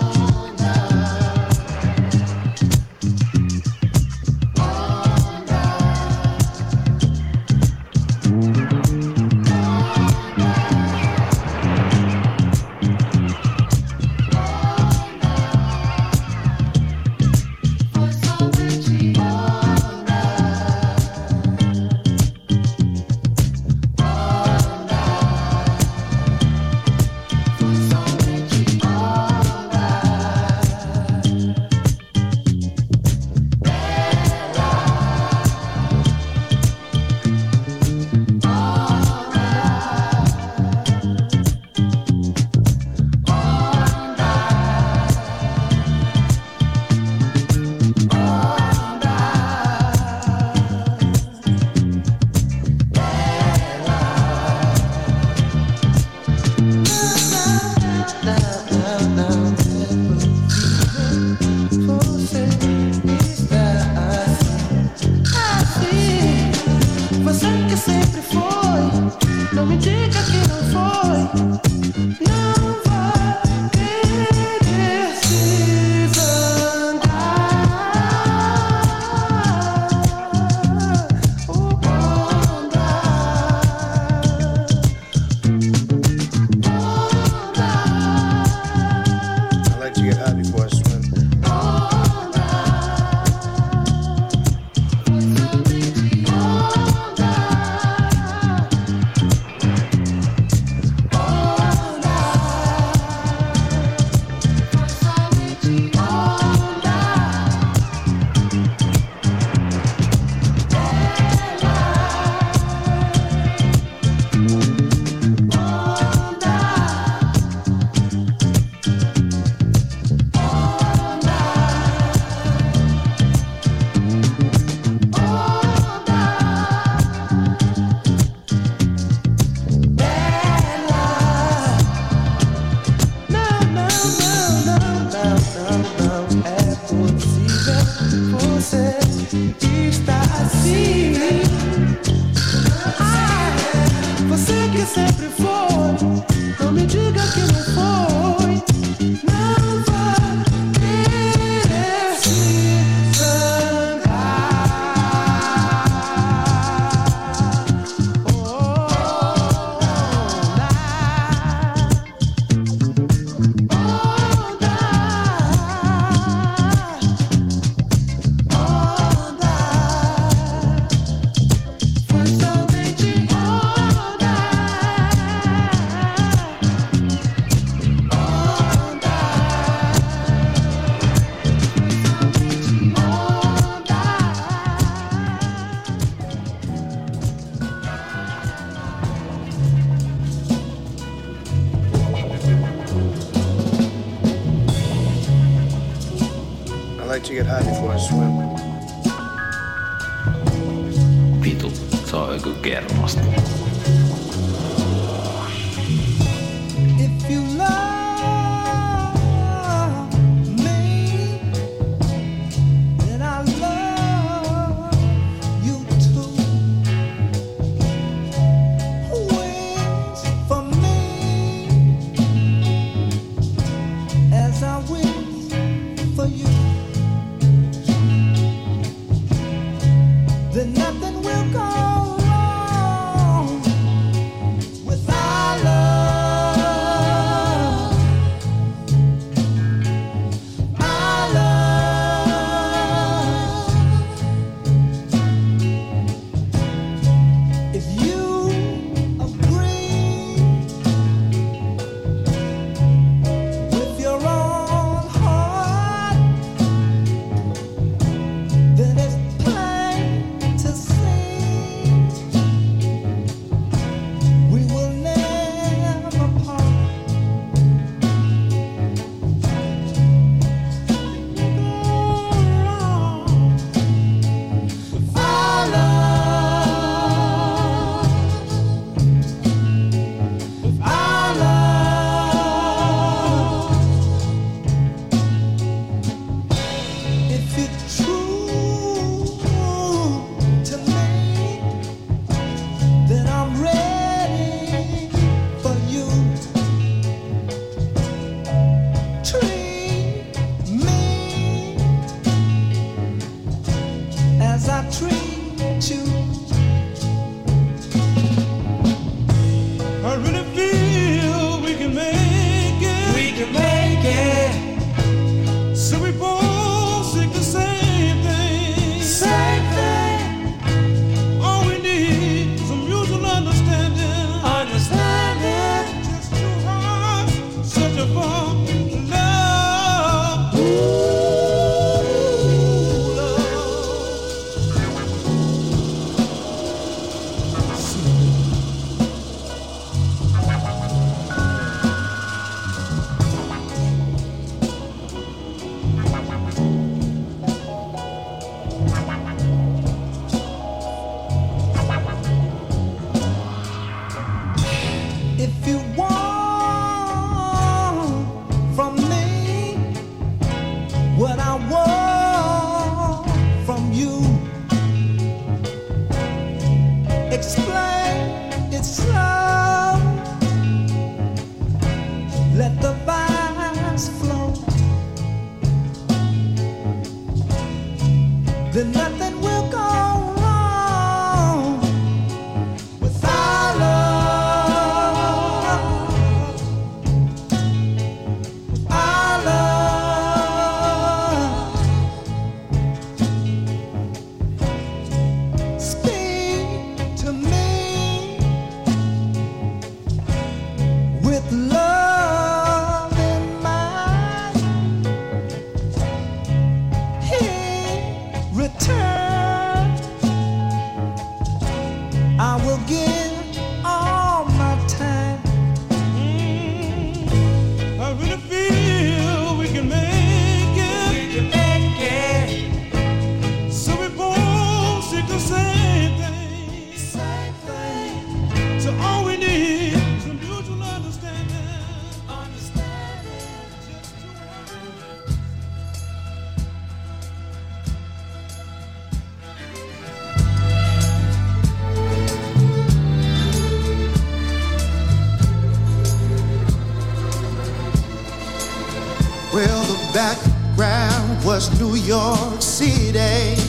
[451.50, 453.60] was New York City.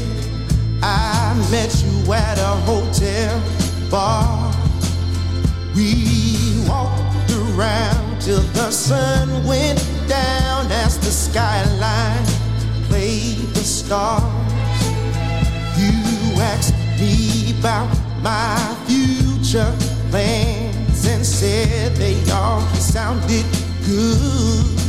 [0.83, 3.43] I met you at a hotel
[3.91, 4.53] bar.
[5.75, 12.27] We walked around till the sun went down as the skyline
[12.91, 14.81] played the stars.
[15.81, 17.89] You asked me about
[18.21, 18.59] my
[18.89, 19.75] future
[20.11, 23.47] plans and said they all sounded
[23.87, 24.80] good.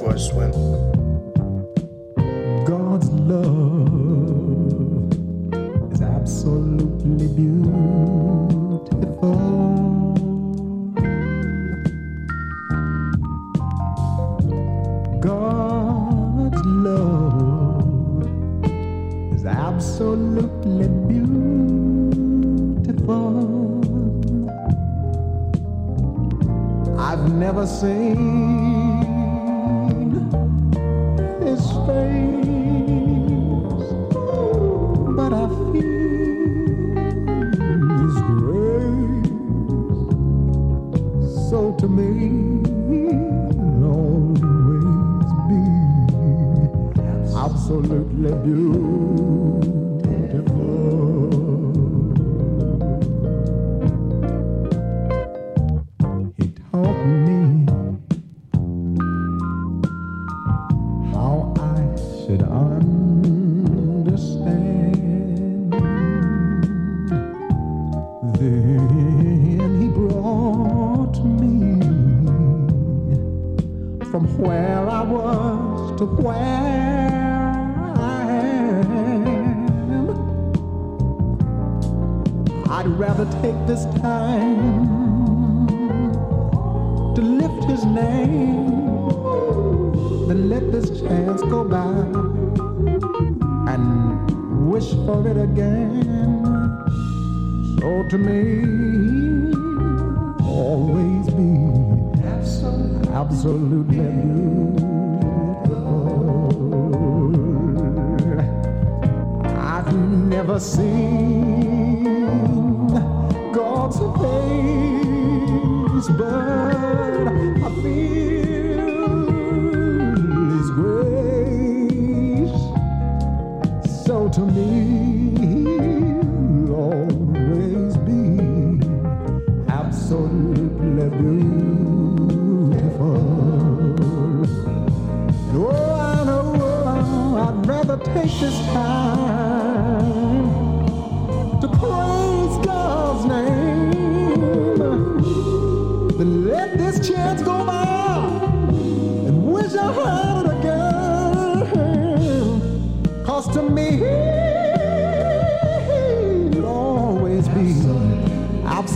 [0.00, 0.43] Like to get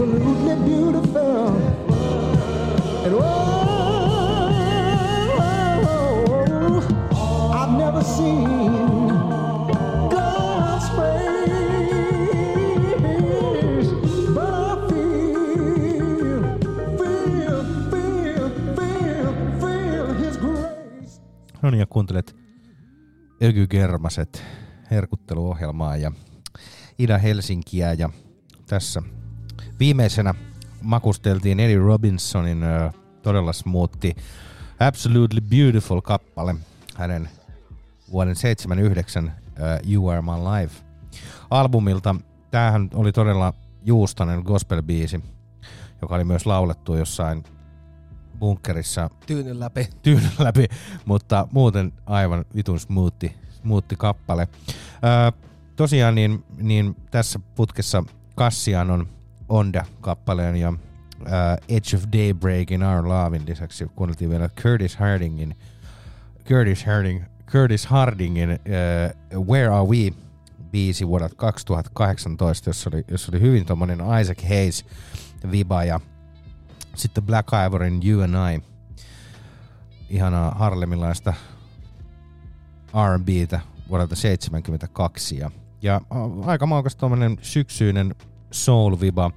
[0.01, 1.49] absolutely beautiful.
[3.05, 3.25] And oh,
[7.53, 8.79] I've never seen.
[21.63, 22.37] No niin, ja kuuntelet
[24.91, 26.13] herkutteluohjelmaa ja
[26.99, 28.11] Ida-Helsinkiä ja
[28.67, 29.03] tässä
[29.79, 30.35] viimeisenä
[30.83, 32.91] makusteltiin Eddie Robinsonin ö,
[33.23, 34.17] todella smoothi
[34.81, 36.55] Absolutely Beautiful kappale
[36.95, 37.29] hänen
[38.13, 40.85] vuoden 79 ö, You Are My Life
[41.51, 42.15] albumilta.
[42.51, 43.53] Tämähän oli todella
[43.85, 45.21] juustainen gospel-biisi,
[46.03, 47.43] joka oli myös laulettu jossain
[48.39, 49.89] bunkkerissa Tyynyn läpi.
[50.03, 50.67] tyynyn läpi,
[51.05, 54.49] mutta muuten aivan vitun smoothi, smoothi kappale.
[55.05, 55.41] Öö,
[55.77, 58.05] tosiaan niin, niin tässä putkessa
[58.35, 59.18] Kassian on
[59.49, 60.73] Onda-kappaleen ja
[61.27, 65.57] ää, Edge of Daybreakin Our Lovein lisäksi kuunneltiin vielä Curtis Hardingin
[66.45, 68.59] Curtis Harding, Curtis Hardingin ää,
[69.39, 70.13] Where Are We
[70.71, 74.85] biisi vuodelta 2018, jossa oli, jossa oli hyvin tommonen Isaac Hayes
[75.51, 76.01] viba ja
[76.95, 78.63] sitten Black Ivoryn You and I.
[80.11, 81.35] Ihanaa Harlemilaista
[82.89, 85.51] R&Btä vuodelta 72 ja,
[85.83, 86.01] ja
[86.47, 88.15] aika maukas tuommoinen syksyinen
[88.51, 89.31] soul-viba.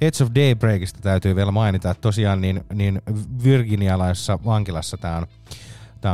[0.00, 3.02] Edge of Daybreakista täytyy vielä mainita, että tosiaan niin, niin
[3.44, 5.26] Virginialaisessa vankilassa tämä on,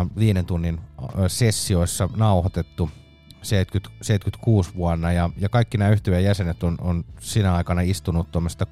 [0.01, 0.81] on viiden tunnin
[1.29, 2.91] sessioissa nauhoitettu
[3.43, 8.67] 70, 76 vuonna ja, ja kaikki nämä yhtyeen jäsenet on, on sinä aikana istunut tuommoista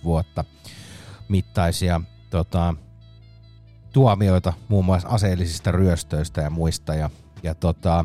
[0.00, 0.44] 6-60 vuotta
[1.28, 2.74] mittaisia tota,
[3.92, 6.94] tuomioita muun muassa aseellisista ryöstöistä ja muista.
[6.94, 7.10] Ja,
[7.42, 8.04] ja tota,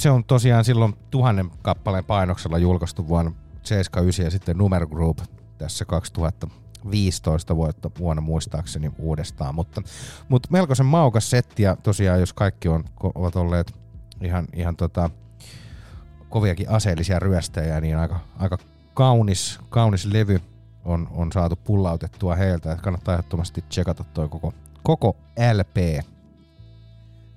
[0.00, 3.32] se on tosiaan silloin tuhannen kappaleen painoksella julkaistu vuonna
[3.62, 5.18] 79 ja sitten Numero Group
[5.58, 9.54] tässä 2015 vuotta, vuonna muistaakseni uudestaan.
[9.54, 9.82] Mutta,
[10.28, 12.84] mutta melkoisen maukas setti ja tosiaan jos kaikki on,
[13.14, 13.74] ovat olleet
[14.20, 15.10] ihan, ihan tota,
[16.28, 18.58] koviakin aseellisia ryöstäjiä, niin aika, aika
[18.94, 20.40] kaunis, kaunis levy
[20.84, 22.72] on, on saatu pullautettua heiltä.
[22.72, 25.16] Että kannattaa ehdottomasti tsekata toi koko, koko
[25.52, 26.04] LP.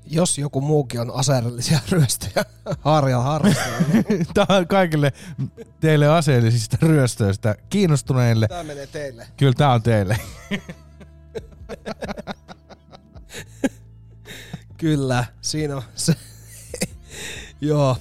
[0.07, 2.45] Jos joku muukin on aseellisia ryöstöjä
[2.79, 3.65] harja harrastaa.
[4.33, 5.13] Tämä on kaikille
[5.79, 8.47] teille aseellisista ryöstöistä kiinnostuneille.
[8.47, 9.27] Tää menee teille.
[9.37, 10.17] Kyllä tämä on teille.
[14.77, 16.15] Kyllä, siinä on se.
[17.61, 17.97] Joo.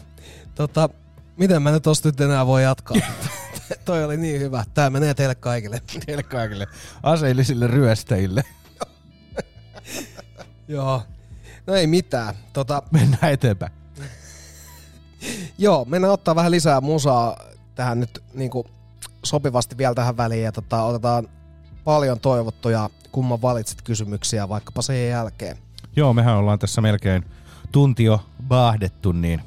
[0.55, 0.89] Tota,
[1.37, 2.97] miten mä nyt tosta nyt enää voi jatkaa?
[3.85, 4.65] Toi oli niin hyvä.
[4.75, 5.83] Tää menee teille kaikille.
[6.07, 6.67] teille kaikille
[7.03, 8.43] aseellisille ryöstäjille.
[10.69, 11.03] Joo.
[11.67, 12.35] No ei mitään.
[12.53, 13.73] Tota, Mennään eteenpäin.
[15.59, 17.37] joo, mennään ottaa vähän lisää musaa
[17.75, 18.67] tähän nyt niinku
[19.25, 20.43] sopivasti vielä tähän väliin.
[20.45, 21.29] Ja tota, otetaan
[21.85, 25.59] paljon toivottuja kumman valitset kysymyksiä vaikkapa sen jälkeen.
[25.97, 27.25] Joo, mehän ollaan tässä melkein
[27.73, 29.43] tunti jo baahdettu, niin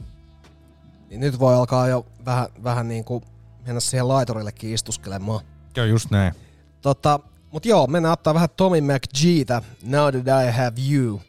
[1.10, 3.24] Niin nyt voi alkaa jo vähän, vähän niin kuin
[3.66, 5.40] mennä siihen laiturillekin istuskelemaan.
[5.78, 6.34] joo just näin.
[6.82, 7.20] Tota,
[7.52, 11.22] mut joo, mennään ottaa vähän Tommy McGeetä, Now That I Have You.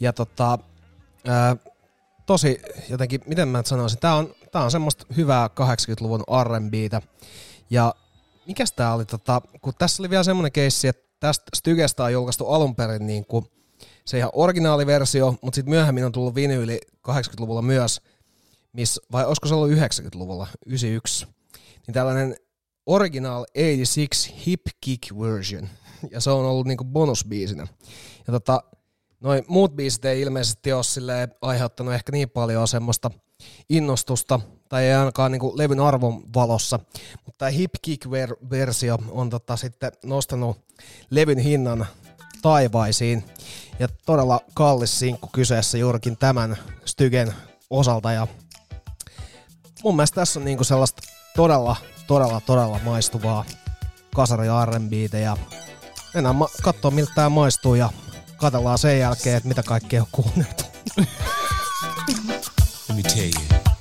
[0.00, 0.58] Ja tota,
[1.26, 1.56] ää,
[2.26, 7.02] tosi jotenkin, miten mä nyt sanoisin, tää on, tää on semmoista hyvää 80-luvun R&Btä.
[7.70, 7.94] Ja
[8.46, 12.46] mikäs tää oli, tota, kun tässä oli vielä semmonen keissi, että tästä Stygestä on julkaistu
[12.46, 13.46] alun perin niin kuin
[14.04, 18.00] se ihan originaaliversio, mutta sitten myöhemmin on tullut vinyyli 80-luvulla myös,
[18.72, 21.26] miss, vai olisiko se ollut 90-luvulla, 91,
[21.86, 22.36] niin tällainen
[22.86, 25.68] Original 86 Hip Kick version.
[26.10, 27.66] Ja se on ollut niinku bonusbiisinä.
[28.26, 28.62] Ja tota,
[29.20, 33.10] noin muut biisit ei ilmeisesti ole aiheuttanut ehkä niin paljon semmoista
[33.68, 36.78] innostusta, tai ei ainakaan niinku levyn arvon valossa.
[37.24, 40.56] Mutta tämä Hip Kick-versio on tota sitten nostanut
[41.10, 41.86] levyn hinnan
[42.42, 43.24] taivaisiin.
[43.78, 47.34] Ja todella kallis sinkku kyseessä juurikin tämän Stygen
[47.70, 48.12] osalta.
[48.12, 48.26] Ja
[49.84, 51.02] mun mielestä tässä on niinku sellaista
[51.36, 53.44] todella, todella, todella maistuvaa
[54.14, 55.36] kasari R&Btä ja
[56.14, 57.90] mennään ma- kattoo miltä tää maistuu ja
[58.36, 60.64] katsellaan sen jälkeen, että mitä kaikkea on kuunneltu.
[62.88, 63.75] Let me tell you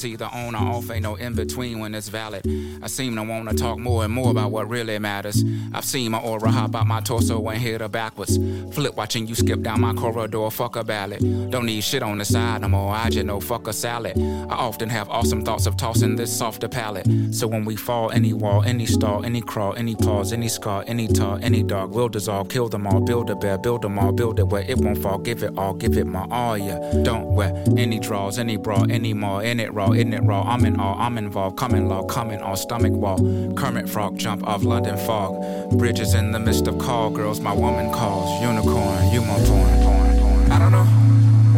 [0.00, 2.42] It's either on or off, ain't no in between when it's valid.
[2.82, 5.44] I seem to wanna talk more and more about what really matters.
[5.72, 8.38] I've seen my aura hop out my torso and hit her backwards.
[8.72, 11.20] Flip watching you skip down my corridor, fuck a ballad.
[11.50, 14.18] Don't need shit on the side no more, I just know fuck a salad.
[14.18, 17.06] I often have awesome thoughts of tossing this softer palate.
[17.32, 21.06] So when we fall, any wall, any stall, any crawl, any pause, any scar, any
[21.06, 24.38] tar, any dog will dissolve, kill them all, build a bear, build them all, build
[24.38, 26.78] it where it won't fall, give it all, give it my all, yeah.
[27.02, 30.64] Don't wear any draws, any bra, any more, in it raw, in it raw, I'm
[30.64, 33.18] in all, I'm involved, coming law, coming on stomach wall.
[33.56, 35.32] Kermit frog jump off London fog.
[35.76, 38.30] Bridges in the midst of call girls, my woman calls.
[38.40, 40.52] Unicorn, you my porn, porn, porn.
[40.52, 40.86] I don't know,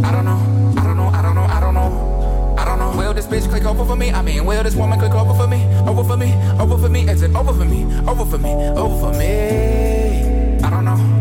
[0.09, 0.41] I don't know,
[0.81, 2.57] I don't know, I don't know, I don't know.
[2.57, 2.97] I don't know.
[2.97, 4.11] Will this bitch click over for me?
[4.11, 5.67] I mean, will this woman click over for me?
[5.87, 6.33] Over for me?
[6.59, 7.03] Over for me?
[7.07, 7.85] Is it over for me?
[8.09, 8.51] Over for me?
[8.51, 10.65] Over for me?
[10.65, 11.12] I don't know.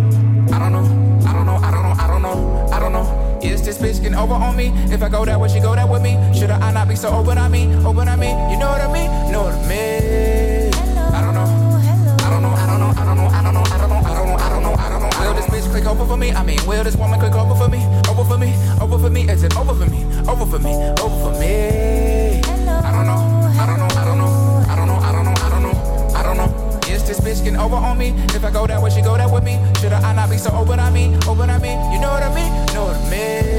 [3.61, 4.73] Is this bitch getting over on me?
[4.91, 6.17] If I go that way, she go that with me.
[6.33, 7.71] Should I not be so open on me?
[7.85, 8.29] Open on me?
[8.49, 9.31] You know what I mean?
[9.31, 10.73] Know what I mean?
[11.13, 11.45] I don't know.
[11.45, 12.49] I don't know.
[12.49, 12.89] I don't know.
[12.89, 13.27] I don't know.
[13.29, 13.61] I don't know.
[13.61, 14.01] I don't know.
[14.01, 14.73] I don't know.
[14.73, 15.09] I don't know.
[15.21, 16.31] Will this bitch click over for me?
[16.31, 17.85] I mean, will this woman click over for me?
[18.09, 18.55] Over for me?
[18.81, 19.29] Over for me?
[19.29, 20.05] Is it over for me?
[20.27, 20.73] Over for me?
[20.97, 22.41] Over for me?
[22.41, 23.21] I don't know.
[23.61, 23.89] I don't know.
[23.93, 24.65] I don't know.
[24.69, 24.97] I don't know.
[24.97, 25.37] I don't know.
[25.37, 26.15] I don't know.
[26.17, 26.79] I don't know.
[26.89, 28.09] Is this bitch getting over on me?
[28.33, 29.61] If I go that way, she go that with me.
[29.79, 31.15] Should I not be so open on me?
[31.27, 31.69] Open on me?
[31.93, 32.51] You know what I mean?
[32.73, 33.50] Know what I mean?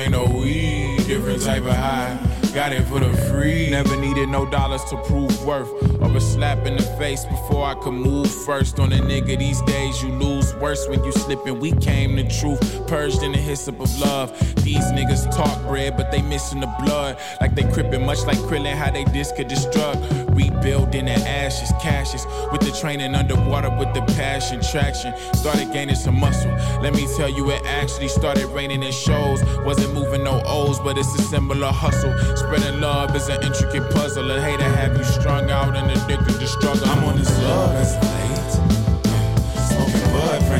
[0.00, 2.18] Ain't no weed, different type of high.
[2.54, 3.70] Got it for the free.
[3.70, 5.70] Never needed no dollars to prove worth.
[6.00, 8.80] Or a slap in the face before I could move first.
[8.80, 11.58] On a nigga these days, you lose worse when you slipping.
[11.58, 14.30] We came the truth, purged in the hyssop of love.
[14.62, 17.18] These niggas talk bread, but they missing the blood.
[17.40, 19.96] Like they crippin', much like Krillin, how they disc a drug.
[20.36, 22.26] Rebuilding the ashes, cashes.
[22.52, 25.14] With the training underwater with the passion, traction.
[25.34, 26.50] Started gaining some muscle.
[26.82, 29.42] Let me tell you, it actually started raining in shows.
[29.64, 32.12] Wasn't moving no O's, but it's a symbol of hustle.
[32.36, 34.30] Spreading love is an intricate puzzle.
[34.30, 36.86] A hater have you strung out and addicted to struggle.
[36.86, 38.89] I'm on this love as late.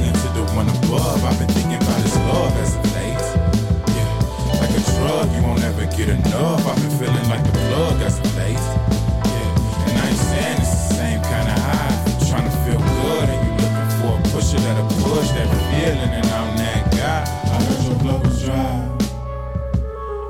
[0.01, 1.25] Praying to the one above.
[1.25, 3.21] I've been thinking about this love as of late.
[3.93, 4.09] Yeah.
[4.57, 6.67] Like a drug, you won't ever get enough.
[6.67, 8.57] I've been feeling like the plug as of late.
[8.57, 9.85] Yeah.
[9.85, 12.17] And I ain't saying it's the same kind of high.
[12.17, 16.13] If trying to feel good and you looking for a pusher that'll push that feeling,
[16.17, 17.21] and I'm that guy.
[17.53, 18.73] I heard your blood was dry.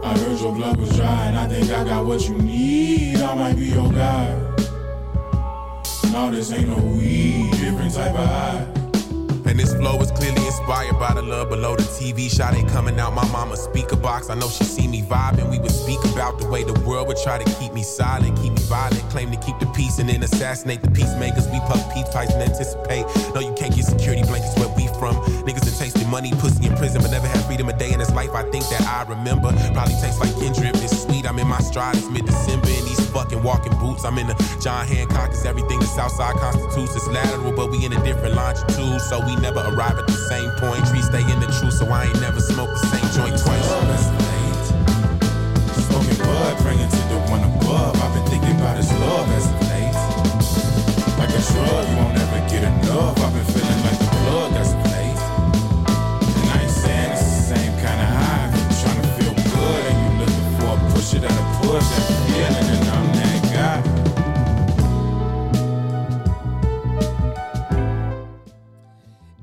[0.03, 3.19] I heard your blood was dry, and I think I got what you need.
[3.23, 4.35] I might be your guy.
[6.11, 8.80] No, this ain't no weed, different type of high.
[9.51, 13.01] And this flow is clearly inspired by the love below the TV shot ain't coming
[13.01, 14.31] out my mama's speaker box.
[14.31, 15.51] I know she see me vibing.
[15.51, 18.53] We would speak about the way the world would try to keep me silent, keep
[18.53, 21.49] me violent, claim to keep the peace and then assassinate the peacemakers.
[21.49, 23.03] We puff peace pipes and anticipate.
[23.35, 25.17] No, you can't get security blankets where we from.
[25.43, 28.13] Niggas that tasted money, pussy in prison, but never had freedom a day in his
[28.13, 28.31] life.
[28.31, 29.51] I think that I remember.
[29.75, 30.79] Probably tastes like Kendrick.
[30.79, 31.27] It's sweet.
[31.27, 31.97] I'm in my stride.
[31.97, 34.05] It's mid-December in these fucking walking boots.
[34.05, 35.33] I'm in the John Hancock.
[35.33, 36.97] Is everything the Southside constitutes.
[36.97, 40.51] It's lateral, but we in a different longitude, so we never arrive at the same
[40.59, 40.87] point.
[40.89, 43.67] Trees stay in the truth, so I ain't never smoked the same joint twice.
[45.87, 47.95] Smoking bud, praying to the one above.
[48.01, 49.95] I've been thinking about his love as late.
[51.19, 53.19] Like a drug, you won't ever get enough.
[53.19, 53.80] I've been feeling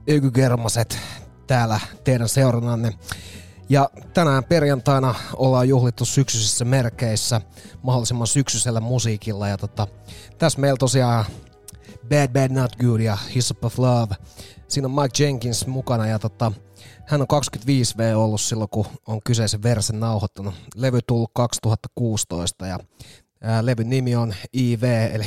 [0.07, 0.99] Ykygermaset
[1.47, 2.93] täällä teidän seurannanne.
[3.69, 7.41] Ja tänään perjantaina ollaan juhlittu syksyisissä merkeissä
[7.84, 9.47] mahdollisimman syksyisellä musiikilla.
[9.47, 9.88] Ja tota,
[10.38, 11.25] tässä meillä tosiaan
[12.09, 14.15] Bad Bad Not Good ja His of Love.
[14.67, 16.51] Siinä on Mike Jenkins mukana ja tota,
[17.05, 20.55] hän on 25V ollut silloin, kun on kyseisen versen nauhoittanut.
[20.75, 22.79] Levy tullut 2016 ja
[23.41, 25.25] ää, levyn nimi on IV, eli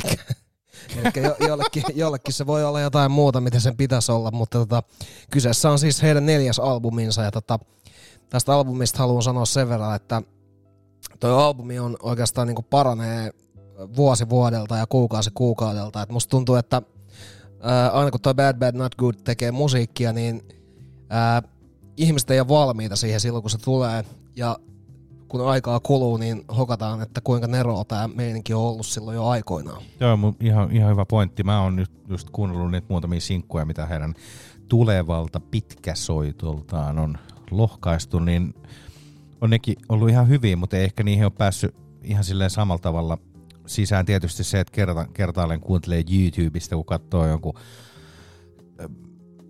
[0.97, 4.83] Eli jo, jollekin, jollekin se voi olla jotain muuta, mitä sen pitäisi olla, mutta tota,
[5.29, 7.59] kyseessä on siis heidän neljäs albuminsa ja tota,
[8.29, 10.21] tästä albumista haluan sanoa sen verran, että
[11.19, 13.31] toi albumi on oikeastaan niin paranee
[13.95, 16.01] vuosi vuodelta ja kuukausi kuukaudelta.
[16.01, 16.81] Et musta tuntuu, että
[17.59, 20.41] ää, aina kun toi Bad Bad Not Good tekee musiikkia, niin
[21.09, 21.41] ää,
[21.97, 24.05] ihmiset ei ole valmiita siihen silloin, kun se tulee.
[24.35, 24.57] Ja
[25.31, 29.81] kun aikaa kuluu, niin hokataan, että kuinka neroa tämä meininki on ollut silloin jo aikoinaan.
[29.99, 31.43] Joo, mun ihan, ihan hyvä pointti.
[31.43, 34.13] Mä oon nyt just kuunnellut niitä muutamia sinkkuja, mitä heidän
[34.67, 37.17] tulevalta pitkäsoitoltaan on
[37.51, 38.53] lohkaistu, niin
[39.41, 43.17] on nekin ollut ihan hyviä, mutta ei ehkä niihin ole päässyt ihan silleen samalla tavalla
[43.65, 44.05] sisään.
[44.05, 47.53] Tietysti se, että kerta, kertaalleen kuuntelee YouTubesta, kun katsoo jonkun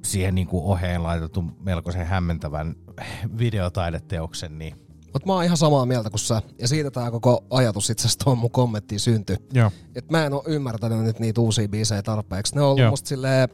[0.04, 2.76] siihen niinku oheen laitettu melkoisen hämmentävän
[3.38, 6.42] videotaideteoksen, niin Mutta mä oon ihan samaa mieltä kuin sä.
[6.60, 9.36] Ja siitä tää koko ajatus itse asiassa tuohon mun kommenttiin syntyi.
[9.54, 9.72] Joo.
[9.96, 12.56] Et mä en oo ymmärtänyt nyt niitä uusia biisejä tarpeeksi.
[12.56, 12.90] Ne on ollut Joo.
[12.90, 13.50] musta silleen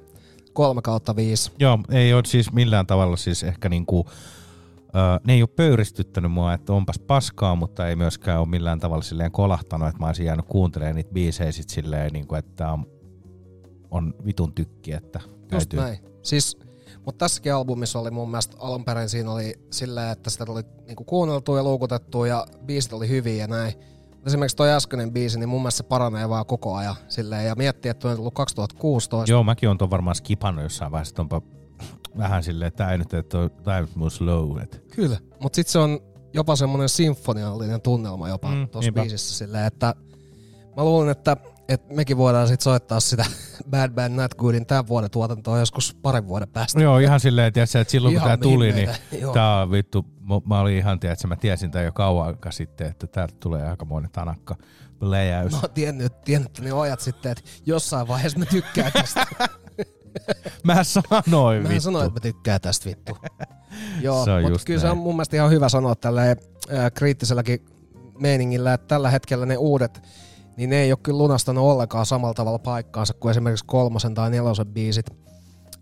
[0.54, 1.52] kolme kautta viisi.
[1.60, 4.06] Joo, ei ole siis millään tavalla siis ehkä niinku,
[4.80, 9.04] ö, ne ei ole pöyristyttänyt mua, että onpas paskaa, mutta ei myöskään ole millään tavalla
[9.04, 12.86] silleen kolahtanut, että mä olisin jäänyt kuuntelemaan niitä biisejä sit silleen, niinku, että on,
[13.92, 15.80] on vitun tykki, että Just täytyy.
[15.80, 15.98] näin.
[16.22, 16.58] Siis,
[17.08, 21.04] mutta tässäkin albumissa oli mun mielestä alun perin siinä oli silleen, että sitä tuli niinku
[21.04, 23.74] kuunneltu ja luukutettu ja biisit oli hyviä ja näin.
[24.16, 26.96] Mut Esimerkiksi toi äskeinen biisi, niin mun mielestä se paranee vaan koko ajan.
[27.08, 29.32] Silleen, ja miettii, että toi on tullut 2016.
[29.32, 31.42] Joo, mäkin on ton varmaan skipannut jossain vaiheessa, onpa
[32.18, 34.62] vähän silleen, että ei nyt, että tää nyt mun slow.
[34.62, 34.84] Et.
[34.96, 36.00] Kyllä, mutta sitten se on
[36.34, 39.96] jopa semmoinen symfoniallinen tunnelma jopa Mm, tuossa biisissä silleen, että
[40.78, 41.38] mä luulen, että,
[41.69, 43.26] että mekin voidaan sitten soittaa sitä
[43.72, 46.81] Bad Bad Not Goodin tämän vuoden tuotantoa joskus parin vuoden päästä.
[46.81, 48.89] Joo, ihan silleen, tiedätkö, että silloin kun Ihan tää tuli, niin
[49.22, 49.34] joo.
[49.34, 52.88] tää on vittu, mä, mä olin ihan, tiedätkö, mä tiesin tän jo kauan aikaa sitten,
[52.88, 54.56] että täältä tulee aikamoinen tanakka
[55.02, 55.52] läjäys.
[55.52, 59.26] Mä oon tiennyt, tiennyt ne ajat sitten, että jossain vaiheessa mä tykkään tästä.
[60.64, 61.81] Mä sanoin, Mä vittu.
[61.81, 63.18] sanoin, että mä tykkään tästä vittu.
[64.02, 65.03] Joo, mutta kyllä se on näin.
[65.03, 66.38] mun mielestä ihan hyvä sanoa tälleen
[66.73, 67.65] äh, kriittiselläkin
[68.19, 70.02] meiningillä, että tällä hetkellä ne uudet,
[70.58, 74.68] niin ne ei ole kyllä lunastanut ollenkaan samalla tavalla paikkaansa kuin esimerkiksi kolmosen tai nelosen
[74.68, 75.06] biisit.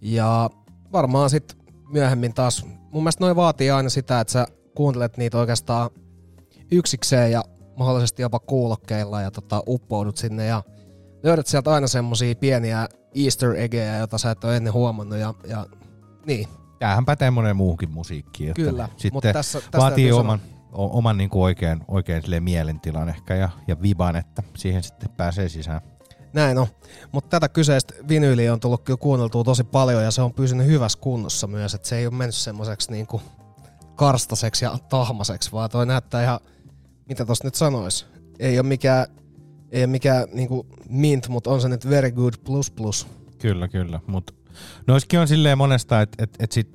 [0.02, 0.50] Ja
[0.92, 1.58] varmaan sitten
[1.90, 5.90] myöhemmin taas, mun mielestä noi vaatii aina sitä, että sä kuuntelet niitä oikeastaan
[6.72, 7.44] yksikseen ja
[7.78, 10.64] mahdollisesti jopa kuulokkeilla ja tota, uppoudut sinne ja
[11.24, 15.66] löydät sieltä aina semmosia pieniä easter eggejä, joita sä et ole ennen huomannut ja, ja
[16.26, 16.48] niin.
[16.80, 18.54] Tämähän pätee moneen muuhunkin musiikkiin.
[18.54, 23.50] Kyllä, mutta tässä- tästä vaatii oman, o- oman niin kuin oikein, oikein mielentilan ehkä ja,
[23.68, 25.82] ja viban, että siihen sitten pääsee sisään.
[26.34, 26.68] Näin on.
[27.12, 31.00] Mutta tätä kyseistä vinyyliä on tullut kyllä kuunneltua tosi paljon ja se on pysynyt hyvässä
[31.00, 33.22] kunnossa myös, että se ei ole mennyt semmoiseksi niinku
[33.96, 36.40] karstaseksi ja tahmaseksi, vaan toi näyttää ihan,
[37.10, 38.08] mitä tossa nyt sanois,
[38.40, 39.08] ei ole mikään,
[39.72, 43.08] ei ole mikään niinku mint, mutta on se nyt very good plus plus.
[43.40, 44.00] Kyllä, kyllä.
[44.08, 44.34] Mutta
[44.88, 46.70] noiskin on silleen monesta, että et, et sit,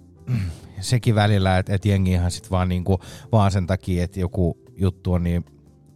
[0.80, 3.00] sekin välillä, että et jengi ihan sit vaan, niinku,
[3.32, 5.44] vaan sen takia, että joku juttu on niin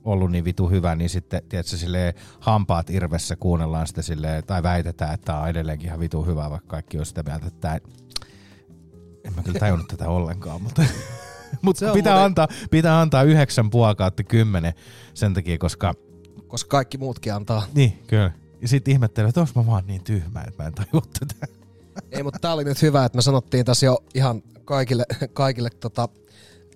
[0.04, 5.14] ollut niin vitu hyvä, niin sitten tiedätkö, silleen, hampaat irvessä kuunnellaan sitä silleen, tai väitetään,
[5.14, 7.78] että tämä on edelleenkin ihan vitu hyvä, vaikka kaikki on sitä mieltä, että tää,
[9.24, 10.82] en mä kyllä tajunnut tätä ollenkaan, mutta,
[11.62, 14.72] mutta pitää, muuten- antaa, pitää antaa yhdeksän puoli kautta kymmenen
[15.14, 15.94] sen takia, koska
[16.48, 17.62] Koska kaikki muutkin antaa.
[17.74, 18.32] niin, kyllä.
[18.62, 21.46] Ja sitten ihmettelee, että onko mä vaan niin tyhmä, että mä en tajua tätä.
[22.10, 26.08] Ei, mutta tää oli nyt hyvä, että me sanottiin tässä jo ihan kaikille, kaikille tota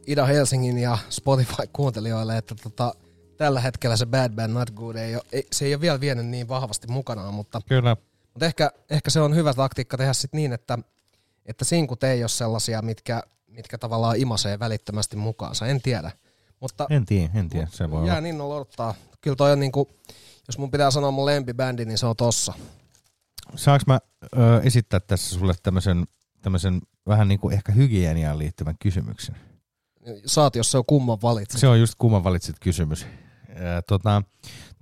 [0.07, 2.95] Ida Helsingin ja Spotify-kuuntelijoille, että tota,
[3.37, 6.27] tällä hetkellä se Bad Bad Not Good ei ole, ei, se ei ole vielä vienyt
[6.27, 7.97] niin vahvasti mukanaan, mutta, Kyllä.
[8.35, 10.79] mutta ehkä, ehkä, se on hyvä taktiikka tehdä sit niin, että,
[11.47, 16.11] että sinkut ei ole sellaisia, mitkä, mitkä tavallaan imasee välittömästi mukaansa, en tiedä.
[16.61, 18.21] Mutta En tiedä, en tiedä, se voi jää olla.
[18.21, 18.95] niin odottaa.
[19.21, 19.89] Kyllä toi on niinku,
[20.49, 22.53] jos mun pitää sanoa mun lempibändi, niin se on tossa.
[23.57, 23.99] Saanko mä
[24.37, 26.07] ö, esittää tässä sulle tämmöisen,
[26.43, 29.37] tämmöisen vähän niin kuin ehkä hygieniaan liittyvän kysymyksen?
[30.27, 31.61] Saat, jos se on kumman valitset.
[31.61, 33.07] Se on just kumman valitsit kysymys.
[33.49, 34.23] Ja, tota,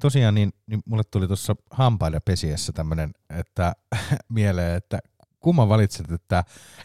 [0.01, 3.75] tosiaan niin, niin mulle tuli tuossa hampaiden pesiessä tämmöinen, että
[4.29, 4.99] mieleen, että
[5.41, 6.45] kumman valitset, että,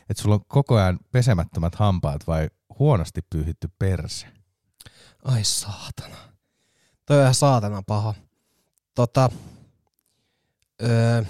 [0.09, 2.49] että sulla on koko ajan pesemättömät hampaat vai
[2.79, 4.27] huonosti pyyhitty perse?
[5.23, 6.15] Ai saatana.
[7.05, 8.13] Toi on ihan saatana paha.
[8.95, 9.29] Tota,
[10.81, 11.23] öö,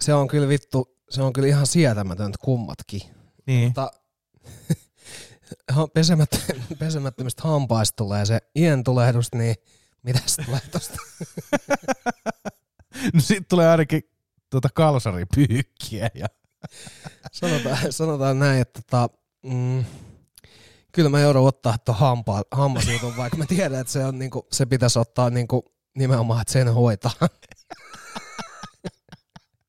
[0.00, 3.00] se on kyllä vittu, se on kyllä ihan sietämätöntä kummatkin.
[3.46, 3.74] Niin.
[5.74, 6.38] Mutta pesemättä,
[6.78, 9.54] pesemättömistä hampaista tulee se ien tulehdus, niin
[10.02, 10.96] mitä se tulee tosta?
[13.14, 14.02] No sit tulee ainakin
[14.50, 16.26] tuota kalsaripyykkiä ja
[17.32, 19.08] sanotaan, sanotaan näin, että tota,
[19.42, 19.84] mm,
[20.92, 24.66] kyllä mä joudun ottaa tuon hampa, hammasjutun, vaikka mä tiedän, että se, on niinku, se
[24.66, 25.64] pitäisi ottaa niinku,
[25.96, 27.12] nimenomaan, että sen hoitaa.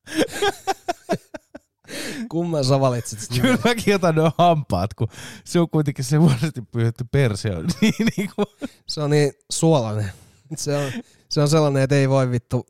[2.30, 5.08] Kumman sä valitsit sit Kyllä mäkin otan nuo hampaat, kun
[5.44, 7.56] se on kuitenkin se huonosti pyyhitty perse.
[7.56, 8.46] On niin, niin kuin.
[8.86, 10.10] Se on niin suolainen.
[10.56, 10.92] Se on,
[11.28, 12.66] se on sellainen, että ei voi vittu,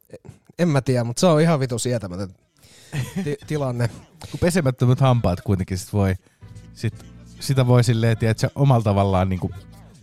[0.59, 2.35] en mä tiedä, mutta se on ihan vitu sietämätön
[3.25, 3.91] ti- tilanne.
[4.31, 6.15] Kun pesemättömät hampaat kuitenkin sit voi,
[6.75, 6.95] sit,
[7.41, 9.53] sitä voi silleen, tiedätkö, omalla tavallaan, niin kuin,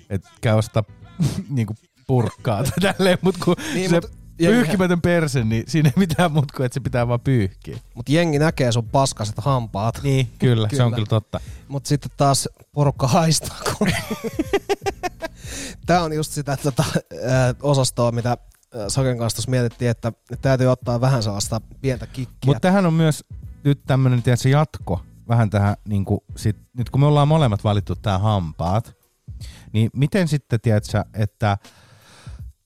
[0.09, 0.83] että käy ostaa
[1.49, 1.67] niin
[2.07, 6.53] purkkaa tai tälleen, mutta kun Niin, se mut pyyhkimätön perse, niin siinä ei mitään muuta
[6.57, 7.77] kuin, että se pitää vaan pyyhkiä.
[7.95, 9.99] Mutta jengi näkee sun paskaset hampaat.
[10.03, 11.39] Niin, kyllä, se on kyllä totta.
[11.67, 13.57] Mutta sitten taas porukka haistaa.
[13.77, 13.87] Kun...
[15.85, 16.83] Tämä on just sitä tota,
[17.61, 18.37] osastoa, mitä
[18.87, 20.11] Saken kanssa tuossa mietittiin, että
[20.41, 22.37] täytyy ottaa vähän sellaista pientä kikkiä.
[22.45, 23.23] Mutta tähän on myös
[23.63, 23.81] nyt
[24.23, 28.95] tiedätkö, jatko vähän tähän, niin kuin, sit, nyt kun me ollaan molemmat valittu tää hampaat,
[29.73, 31.57] niin miten sitten, tiedätkö, että,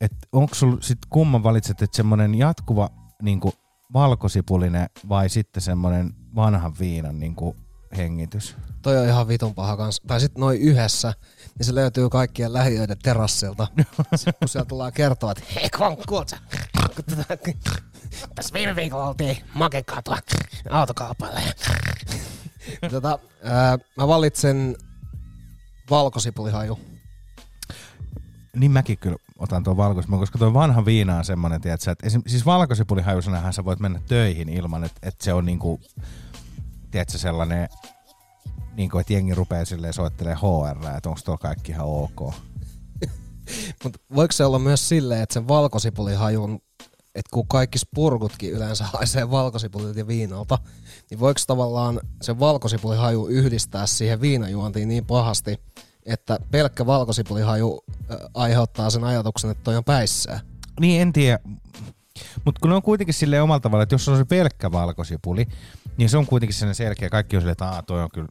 [0.01, 2.89] että onko sulla sit kumman valitset, että semmoinen jatkuva
[3.21, 3.53] niin kuin
[3.93, 7.57] valkosipulinen vai sitten semmoinen vanhan viinan niin kuin
[7.97, 8.55] hengitys?
[8.81, 10.01] Toi on ihan vitun paha kans.
[10.07, 11.13] Tai sitten noin yhdessä,
[11.57, 13.67] niin se löytyy kaikkien lähiöiden terassilta.
[14.15, 16.37] Sit kun sieltä tullaan kertoa, että hei kun kuulta,
[18.35, 20.17] tässä viime viikolla oltiin makekatua
[20.69, 21.39] autokaupalla.
[22.91, 24.75] tota, ää, mä valitsen
[25.89, 26.79] valkosipulihaju.
[28.55, 32.21] Niin mäkin kyllä otan tuon valkosipulin, koska tuo vanha viina on semmoinen, tiedätkö, että esim,
[32.27, 35.79] siis valkosipulihajusanahan sä voit mennä töihin ilman, että, että se on niinku,
[36.91, 37.69] tiedätkö, sellainen,
[38.75, 42.19] niinku, että jengi rupeaa silleen soittelee HR, että onko tuo kaikki ihan ok.
[43.83, 46.61] Mutta voiko se olla myös silleen, että sen valkosipulihajun,
[47.15, 50.59] että kun kaikki spurgutkin yleensä haisee valkosipulilta ja viinalta,
[51.09, 55.59] niin voiko tavallaan sen valkosipulihaju yhdistää siihen viinajuontiin niin pahasti,
[56.07, 57.83] että pelkkä valkosipulihaju
[58.33, 60.39] aiheuttaa sen ajatuksen, että toi on päissään?
[60.79, 61.39] Niin, en tiedä.
[62.45, 65.47] Mutta kun ne on kuitenkin silleen omalla tavalla, että jos on se pelkkä valkosipuli,
[65.97, 67.09] niin se on kuitenkin sellainen selkeä.
[67.09, 68.27] Kaikki on silleen, että Aa, toi on kyllä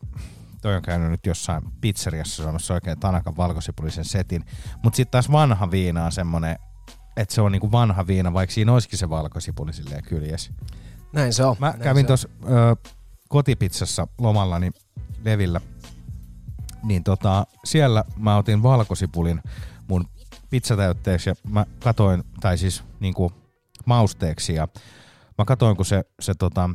[0.63, 4.45] toi on käynyt nyt jossain pizzeriassa saamassa oikein tanakan valkosipulisen setin.
[4.83, 6.57] Mutta sitten taas vanha viina on semmoinen,
[7.17, 10.51] että se on niinku vanha viina, vaikka siinä olisikin se valkosipuli silleen kyljes.
[11.13, 11.57] Näin se on.
[11.59, 12.29] Mä näin kävin tuossa
[13.29, 14.71] kotipizzassa lomallani
[15.25, 15.61] Levillä,
[16.87, 19.43] niin tota, siellä mä otin valkosipulin
[19.89, 20.09] mun
[20.51, 23.33] pizzatäytteeksi ja mä katoin, tai siis niinku
[23.87, 24.69] mausteeksi ja
[25.39, 26.71] mä katoin, kun se, se tota,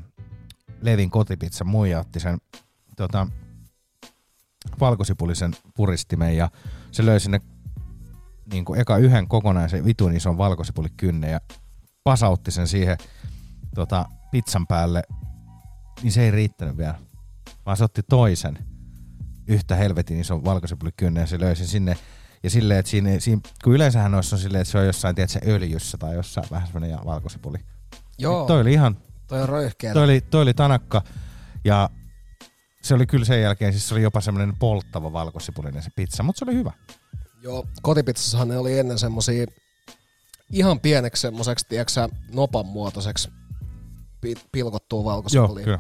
[0.82, 2.38] Levin kotipizza muija otti sen
[2.98, 3.28] tota,
[4.80, 6.50] valkosipulisen puristimen ja
[6.92, 7.42] se löi sinne
[8.52, 11.42] niin kuin eka yhden kokonaisen vitun ison valkosipulikynne ja
[12.04, 12.98] pasautti sen siihen
[13.76, 15.04] tota, pizzan päälle,
[16.02, 17.00] niin se ei riittänyt vielä.
[17.66, 18.71] Vaan se otti toisen
[19.52, 21.98] yhtä helvetin ison valkosipulykynne ja se löi sen sinne.
[22.44, 25.40] Ja silleen, että siinä, siinä kun yleensähän noissa on silleen, että se on jossain, tiedätkö,
[25.48, 27.58] öljyssä tai jossain vähän semmoinen valkosipuli.
[28.18, 28.40] Joo.
[28.40, 28.98] Niin Toi oli ihan,
[29.28, 29.94] Toi on röyhkeä.
[29.94, 31.02] toi oli, toi oli tanakka
[31.66, 31.90] ja
[32.82, 36.40] se oli kyllä sen jälkeen, siis se oli jopa semmoinen polttava valkosipulinen se pizza, mutta
[36.40, 36.72] se oli hyvä.
[37.42, 39.46] Joo, kotipizzassahan ne oli ennen semmosia
[40.52, 43.30] ihan pieneksi semmoiseksi, tiedätkö nopan muotoiseksi
[44.22, 45.48] pi- pilkottua valkosipulia.
[45.48, 45.80] Joo, kyllä.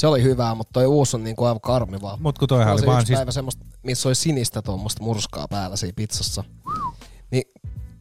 [0.00, 2.18] Se oli hyvää, mutta toi uusi on niinku aivan karmivaa.
[2.20, 5.92] Mut kun toihan oli vaan siis- päivä semmoista, missä oli sinistä tuommoista murskaa päällä siinä
[5.96, 6.44] pizzassa.
[7.30, 7.42] Niin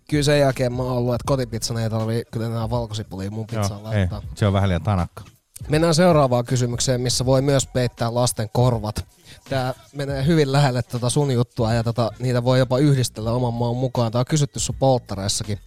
[0.10, 3.82] kyllä sen jälkeen mä oon ollut, että kotipizzan ei tarvii kyllä enää valkosipulia mun pizzaan
[3.82, 4.22] Joo, ei, laittaa.
[4.36, 5.24] se on vähän liian tanakka.
[5.70, 9.06] Mennään seuraavaan kysymykseen, missä voi myös peittää lasten korvat.
[9.50, 13.76] Tää menee hyvin lähelle tota sun juttua ja tota, niitä voi jopa yhdistellä oman maan
[13.76, 14.12] mukaan.
[14.12, 15.60] Tää on kysytty sun polttareissakin.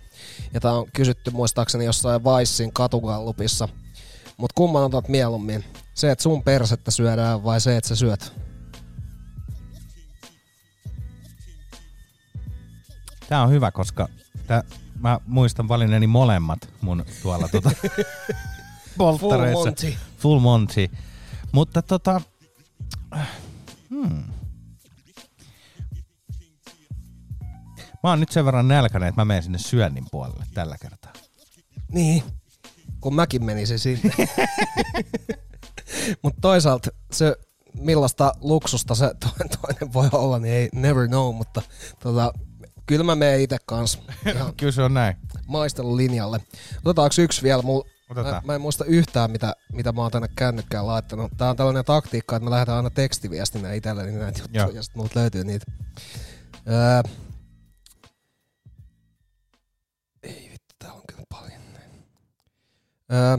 [0.55, 3.69] Ja tää on kysytty muistaakseni jossain Vicein katugallupissa.
[4.37, 5.65] Mut kumman otat mieluummin?
[5.95, 8.33] Se, että sun persettä syödään vai se, että sä syöt?
[13.29, 14.09] Tää on hyvä, koska
[14.47, 14.63] tää,
[14.99, 17.71] mä muistan valinneeni molemmat mun tuolla tota,
[18.99, 19.59] polttareissa.
[19.59, 19.95] Full Monty.
[20.19, 20.91] Full Monty.
[21.53, 22.21] Mutta tota,
[23.91, 24.23] hmm.
[28.03, 31.13] Mä oon nyt sen verran nälkäinen, että mä menen sinne syönnin puolelle tällä kertaa.
[31.93, 32.23] Niin,
[33.01, 34.13] kun mäkin menisin sinne.
[36.23, 37.37] Mutta toisaalta se,
[37.79, 41.63] millaista luksusta se to- toinen voi olla, niin ei never know, mutta
[42.03, 42.33] tota,
[42.87, 43.99] kyllä mä menen itse kanssa
[44.57, 45.17] Kyllä se on näin.
[45.47, 46.41] maistelulinjalle.
[46.85, 47.63] Otetaanko yksi vielä?
[47.63, 48.35] Mul, Otetaan.
[48.35, 51.33] mä, mä en muista yhtään, mitä, mitä mä oon tänne kännykkään laittanut.
[51.37, 54.71] Tää on tällainen taktiikka, että mä lähetän aina tekstiviestinä itselleni näitä juttuja, Joo.
[54.71, 55.67] ja sitten multa löytyy niitä.
[56.71, 57.03] Öö,
[60.23, 61.63] ei vittu, täällä on kyllä paljon.
[63.13, 63.39] Öö,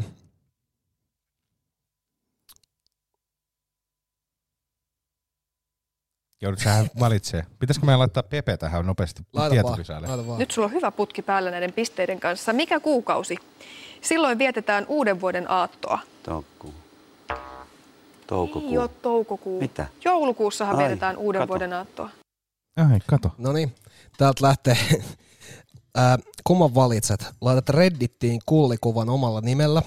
[6.43, 7.45] Joudut sähän valitsee.
[7.59, 10.07] Pitäisikö meidän laittaa Pepe tähän nopeasti laita vaan, tietokysälle?
[10.07, 10.39] laita vaan.
[10.39, 12.53] Nyt sulla on hyvä putki päällä näiden pisteiden kanssa.
[12.53, 13.37] Mikä kuukausi?
[14.01, 15.99] Silloin vietetään uuden vuoden aattoa.
[16.23, 16.73] Toukkuu.
[17.29, 17.35] Ei
[18.27, 18.79] Toukokuu.
[18.79, 19.59] ole toukokuu.
[19.61, 19.87] Mitä?
[20.05, 21.49] Joulukuussahan Ai, vietetään uuden kato.
[21.49, 22.09] vuoden aattoa.
[22.77, 23.31] Ai, kato.
[23.37, 23.75] No niin,
[24.17, 24.77] täältä lähtee.
[25.95, 27.25] Ää, kumman valitset?
[27.41, 29.81] Laitat Reddittiin kullikuvan omalla nimellä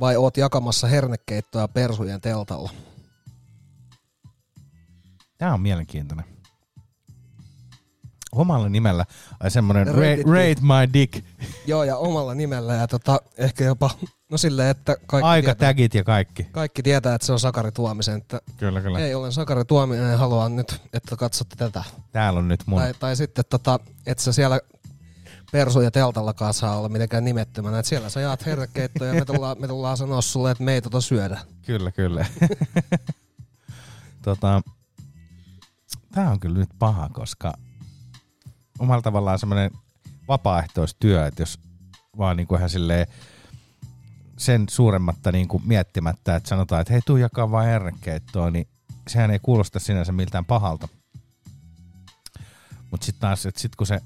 [0.00, 2.70] vai oot jakamassa hernekeittoa persujen teltalla?
[5.38, 6.24] Tää on mielenkiintoinen.
[8.32, 9.04] Omalla nimellä.
[9.40, 11.24] Ai semmonen rate, my dick.
[11.66, 13.90] Joo, ja omalla nimellä ja tota, ehkä jopa,
[14.30, 16.44] no silleen, että kaikki, Aika tietää, tagit ja kaikki.
[16.52, 18.16] kaikki tietää, että se on Sakari Tuomisen.
[18.16, 18.98] Että Kyllä, kyllä.
[18.98, 21.84] ei, olen Sakari Tuominen ja haluan nyt, että katsotte tätä.
[22.12, 22.80] Täällä on nyt mun.
[22.80, 24.60] Tai, tai sitten, tota, että sä siellä
[25.52, 27.78] persuja teltallakaan saa olla mitenkään nimettömänä.
[27.78, 30.82] Että siellä sä jaat hernekeittoja ja me tullaan, me tullaan sanoa sulle, että me ei
[30.82, 31.38] tota syödä.
[31.66, 32.26] Kyllä, kyllä.
[34.22, 34.62] tota,
[36.16, 37.52] Tämä on kyllä nyt paha, koska
[38.78, 39.70] omalla tavallaan semmoinen
[40.28, 41.58] vapaaehtoistyö, että jos
[42.18, 43.06] vaan niin kuin ihan silleen
[44.38, 48.68] sen suuremmatta niin kuin miettimättä, että sanotaan, että hei, tuu jakaa vaan hernekeittoa, niin
[49.08, 50.88] sehän ei kuulosta sinänsä miltään pahalta.
[52.90, 54.00] Mutta sitten taas, että sit kun se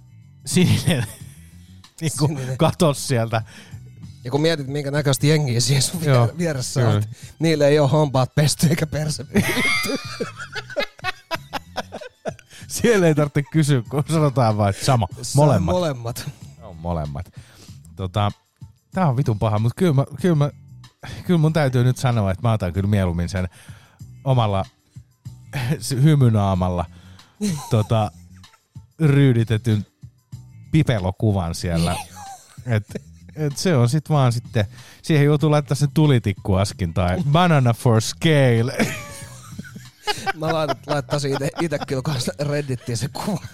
[0.47, 1.05] sininen
[2.01, 2.59] niin kuin Sininen.
[2.59, 3.43] katos sieltä,
[4.25, 6.95] Ja kun mietit, minkä näköistä jengiä siinä sun Joo, vieressä kyllä.
[6.95, 7.03] on,
[7.39, 9.27] niille ei ole hampaat pesty eikä perse.
[12.71, 15.75] siellä ei tarvitse kysyä, kun sanotaan vaan, että sama, molemmat.
[15.75, 16.31] Molemmat.
[16.63, 17.33] On molemmat.
[17.97, 18.33] Tota,
[18.95, 20.51] tää on vitun paha, mutta kyllä, mä, kyllä, mä,
[21.27, 23.49] kyllä mun täytyy nyt sanoa, että mä otan kyllä mieluummin sen
[24.25, 24.65] omalla
[26.03, 26.85] hymynaamalla
[27.71, 28.11] tota,
[29.01, 29.87] ryyditetyn
[30.73, 31.97] pipelokuvan siellä.
[32.67, 33.03] Et,
[33.37, 34.65] et se on sit vaan sitten,
[35.03, 38.87] siihen joutuu laittaa sen tulitikkuaskin tai banana for scale.
[40.35, 43.47] Mä laitat, laittaisin ite, ite kyllä kans Reddittiin se kuva.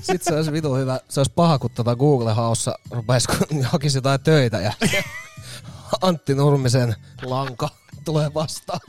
[0.00, 1.00] Sitten se olisi vitu hyvä.
[1.08, 4.72] Se olisi paha, kun tota Google Haussa rupesi, kun hakisi jotain töitä ja
[6.02, 7.68] Antti Nurmisen lanka
[8.04, 8.80] tulee vastaan.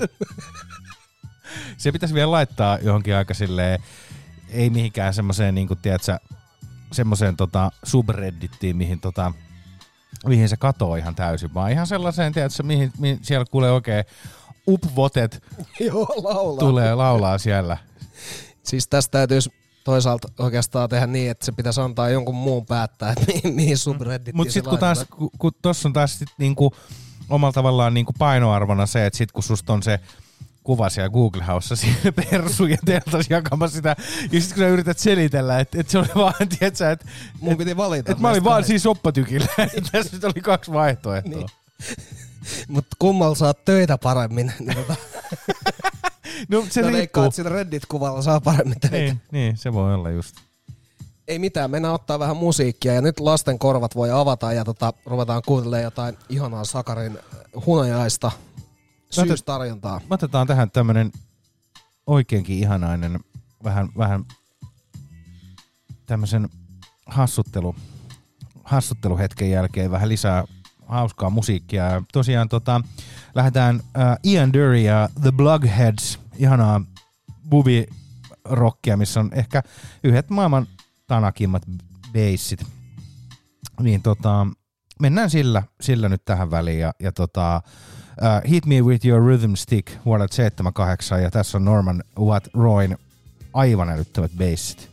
[1.77, 3.79] Se pitäisi vielä laittaa johonkin aika silleen,
[4.49, 6.17] ei mihinkään semmoiseen, niin kuin, tiedätkö,
[6.91, 9.31] semmoiseen tota, subreddittiin, mihin, tota,
[10.25, 14.05] mihin se katoo ihan täysin, vaan ihan sellaiseen, tiedätkö, mihin, mihin siellä kuulee oikein
[14.67, 15.43] upvotet
[15.79, 16.59] Joo, laulaa.
[16.59, 17.77] tulee laulaa siellä.
[18.63, 19.49] Siis tästä täytyisi
[19.83, 24.35] toisaalta oikeastaan tehdä niin, että se pitäisi antaa jonkun muun päättää, että mihin, mihin subreddittiin
[24.35, 26.73] Mutta sitten kun taas, kun, kun tuossa on taas sit niinku,
[27.29, 29.99] omalla tavallaan niinku painoarvona se, että sit kun susta on se
[30.63, 33.95] kuva siellä Google Haussa siinä persujen teltas jakamassa sitä,
[34.31, 37.05] ja sitten kun sä yrität selitellä, että, että se oli vaan, tiedätkö, että
[37.39, 38.11] Mun piti valita.
[38.11, 41.31] että mä olin vaan siis soppatykillä, että tässä nyt oli kaksi vaihtoehtoa.
[41.31, 41.49] Niin.
[42.67, 44.53] Mutta kummalla saat töitä paremmin.
[44.59, 44.95] Niin tota,
[46.49, 47.31] No se mä riippuu.
[47.31, 48.95] sillä Reddit-kuvalla saa paremmin töitä.
[48.97, 50.35] Niin, niin, se voi olla just.
[51.27, 55.41] Ei mitään, mennään ottaa vähän musiikkia ja nyt lasten korvat voi avata ja tota, ruvetaan
[55.45, 57.19] kuuntelemaan jotain ihanaa Sakarin
[57.65, 58.31] hunajaista
[59.09, 60.01] syystarjontaa.
[60.09, 61.11] Me otetaan tähän tämmönen
[62.07, 63.19] oikeinkin ihanainen,
[63.63, 64.25] vähän, vähän
[66.05, 66.49] tämmöisen
[67.05, 67.75] hassuttelu,
[68.63, 70.43] hassutteluhetken jälkeen vähän lisää
[70.87, 72.03] hauskaa musiikkia.
[72.13, 72.81] Tosiaan tota,
[73.35, 76.81] lähdetään äh, Ian Dury ja The Blugheads, ihanaa
[77.49, 77.87] bubi
[78.45, 79.63] rockia, missä on ehkä
[80.03, 80.67] yhdet maailman
[81.07, 81.63] tanakimmat
[82.11, 82.65] beissit.
[83.81, 84.47] Niin tota,
[84.99, 87.61] mennään sillä, sillä nyt tähän väliin ja, ja tota,
[88.21, 92.97] uh, Hit Me With Your Rhythm Stick vuodelta 78 ja tässä on Norman Watt Royn
[93.53, 94.92] aivan älyttömät beissit.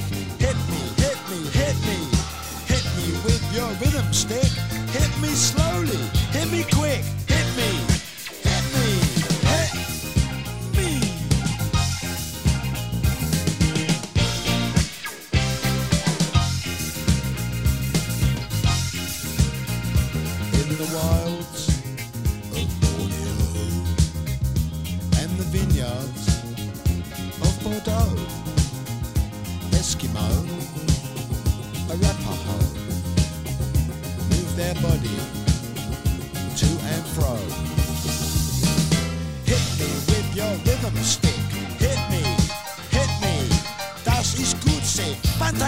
[3.53, 4.51] Your rhythm stick.
[4.91, 5.97] Hit me slowly,
[6.31, 7.03] hit me quick.
[7.27, 7.90] Hit me,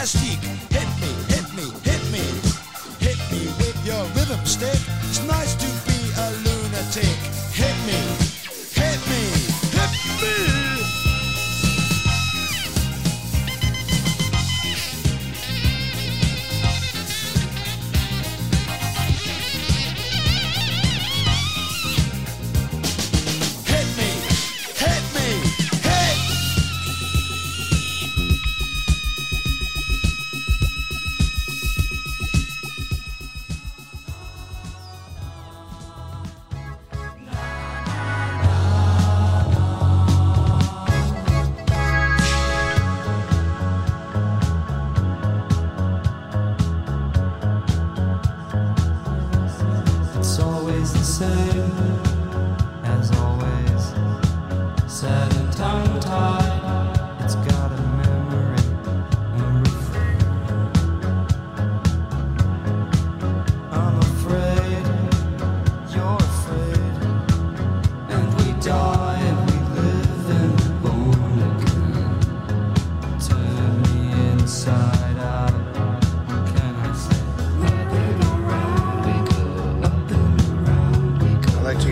[0.03, 0.62] Plastic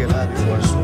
[0.07, 0.80] get out of here.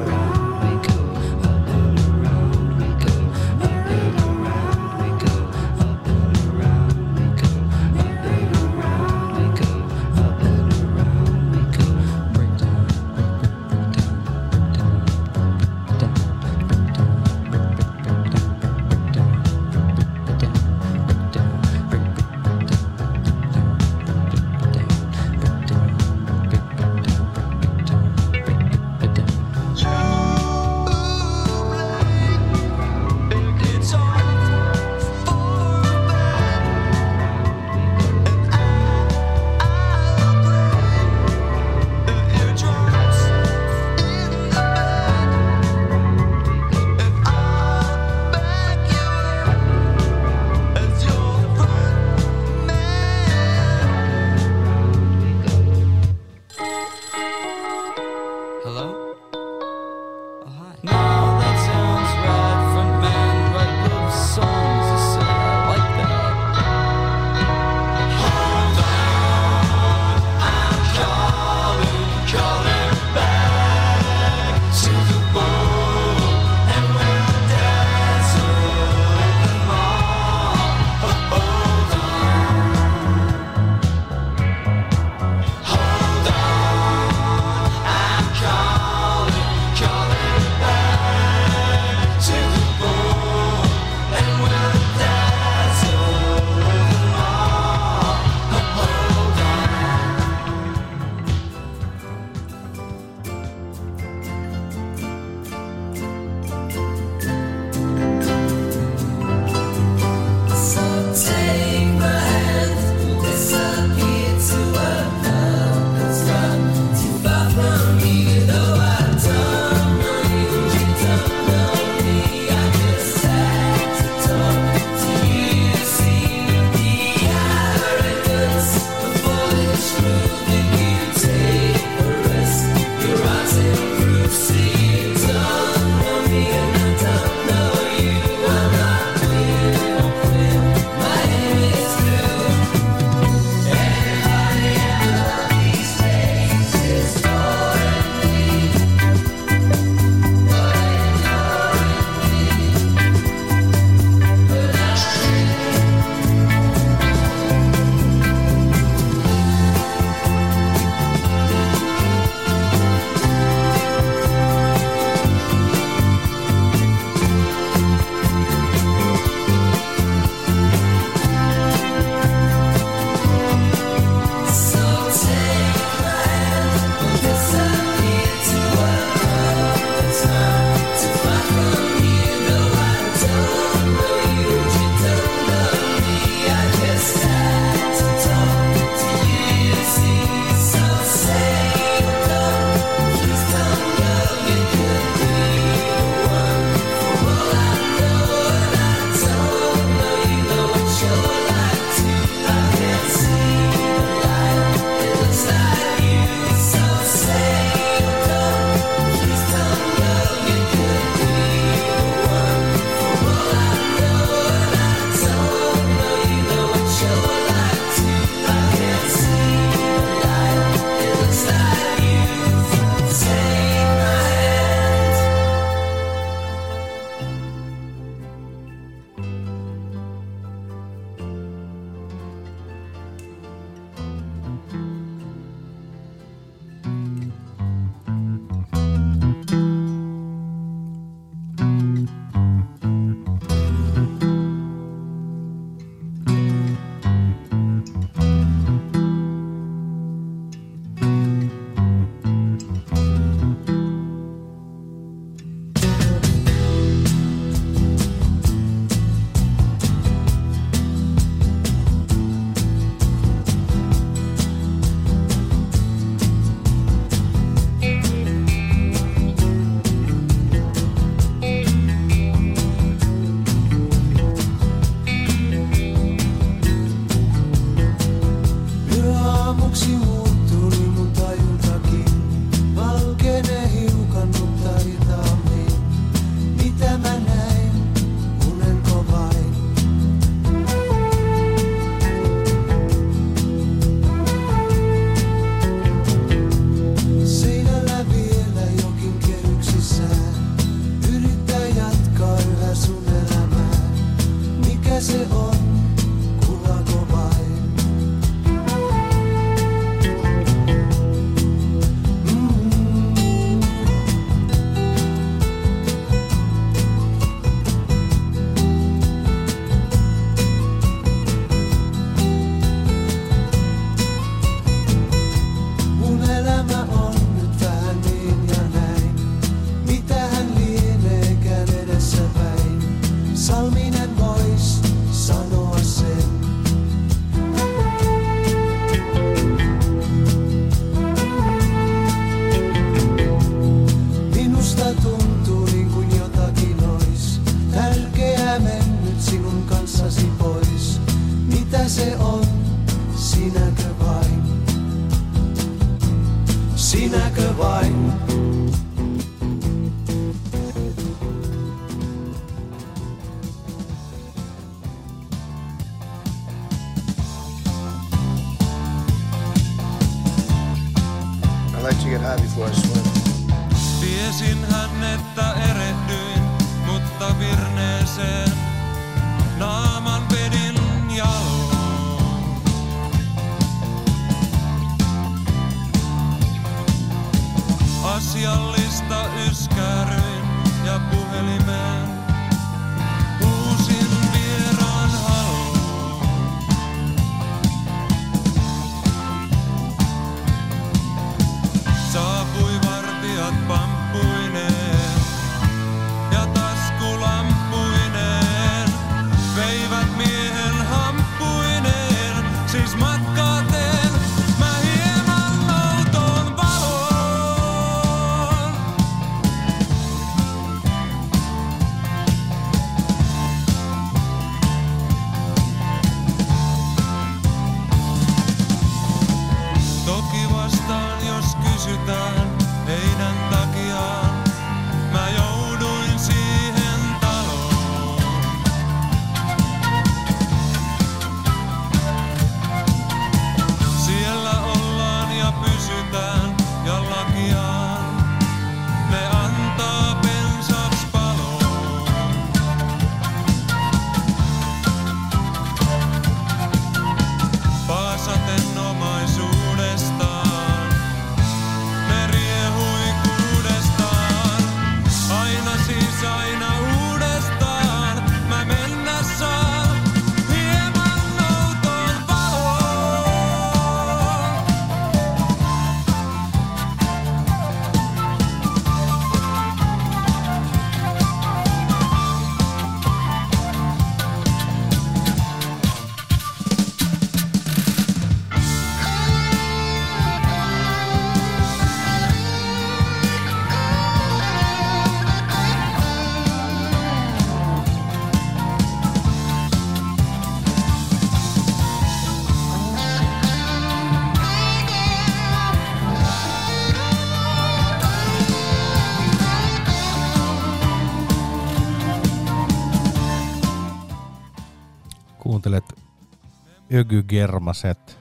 [516.97, 518.19] Ögy Germaset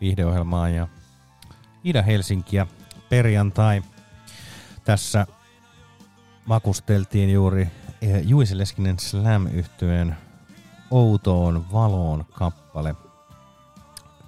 [0.00, 0.88] viihdeohjelmaa ja
[1.84, 2.66] Ida-Helsinkiä
[3.08, 3.82] perjantai.
[4.84, 5.26] Tässä
[6.46, 7.68] makusteltiin juuri
[8.02, 10.16] eh, Juise Leskinen slam yhtyeen
[10.90, 12.94] Outoon valoon kappale.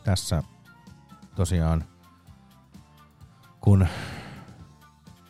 [0.04, 0.42] Tässä
[1.34, 1.84] tosiaan
[3.60, 3.86] kun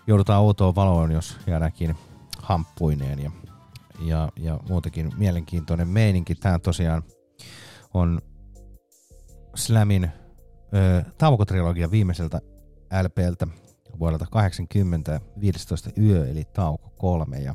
[0.07, 1.97] joudutaan outoon valoon, jos jäädäänkin
[2.43, 3.31] hamppuineen ja,
[4.01, 6.35] ja, ja muutenkin mielenkiintoinen meininki.
[6.35, 7.03] Tämä tosiaan
[7.95, 8.23] on
[9.57, 10.11] Slamin
[10.75, 12.41] ö, taukotrilogian viimeiseltä
[13.03, 13.47] LPltä
[13.99, 17.39] vuodelta 80 15 yö eli tauko kolme.
[17.39, 17.55] Ja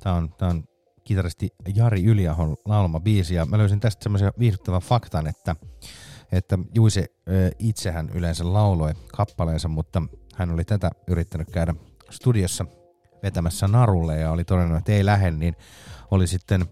[0.00, 0.64] tämä on, tää on
[1.04, 3.34] kitaristi Jari Yliahon laulama biisi.
[3.34, 5.56] Ja mä löysin tästä semmoisen viihdyttävän faktan, että,
[6.32, 10.02] että Juise ö, itsehän yleensä lauloi kappaleensa, mutta
[10.34, 11.74] hän oli tätä yrittänyt käydä
[12.10, 12.66] studiossa
[13.22, 15.56] vetämässä narulle ja oli todennut, että ei lähde, niin
[16.10, 16.66] oli sitten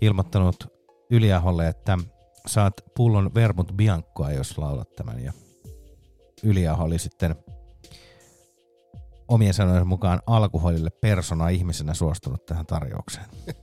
[0.00, 0.72] ilmoittanut
[1.10, 1.98] Yliaholle, että
[2.46, 5.24] saat pullon Vermut Biancoa, jos laulat tämän.
[5.24, 5.32] Ja
[6.42, 7.36] Yliaho oli sitten
[9.28, 13.26] omien sanojen mukaan alkoholille persona ihmisenä suostunut tähän tarjoukseen.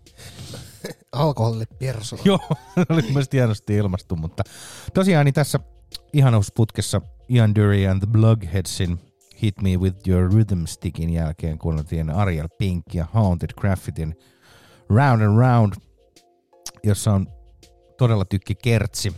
[1.11, 2.21] Alkoholille persona.
[2.25, 2.39] Joo,
[2.89, 4.43] oli mielestäni hienosti ilmastu, mutta
[4.93, 5.59] tosiaan niin tässä
[6.13, 8.99] ihanuusputkessa Ian Dury and the Blugheadsin
[9.41, 14.15] Hit Me With Your Rhythm Stickin jälkeen kuunneltiin Ariel Pink ja Haunted Graffitin
[14.89, 15.73] Round and Round,
[16.83, 17.27] jossa on
[17.99, 19.15] todella tykki kertsi.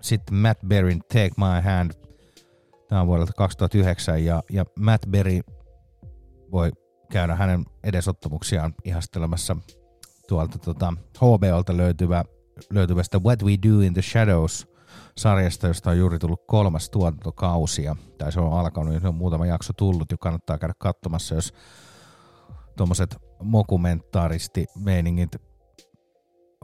[0.00, 1.90] Sitten Matt Berryn Take My Hand,
[2.88, 5.40] tämä on vuodelta 2009 ja, ja Matt Berry
[6.52, 6.72] voi
[7.10, 9.56] käydä hänen edesottamuksiaan ihastelemassa
[10.28, 12.24] tuolta tota, HBOlta löytyvä,
[12.70, 14.66] löytyvästä What We Do in the Shadows
[15.16, 19.14] sarjasta, josta on juuri tullut kolmas tuotantokausi ja tai se on alkanut ja se on
[19.14, 21.52] muutama jakso tullut jo kannattaa käydä katsomassa, jos
[22.76, 25.36] tuommoiset mokumentaaristi meiningit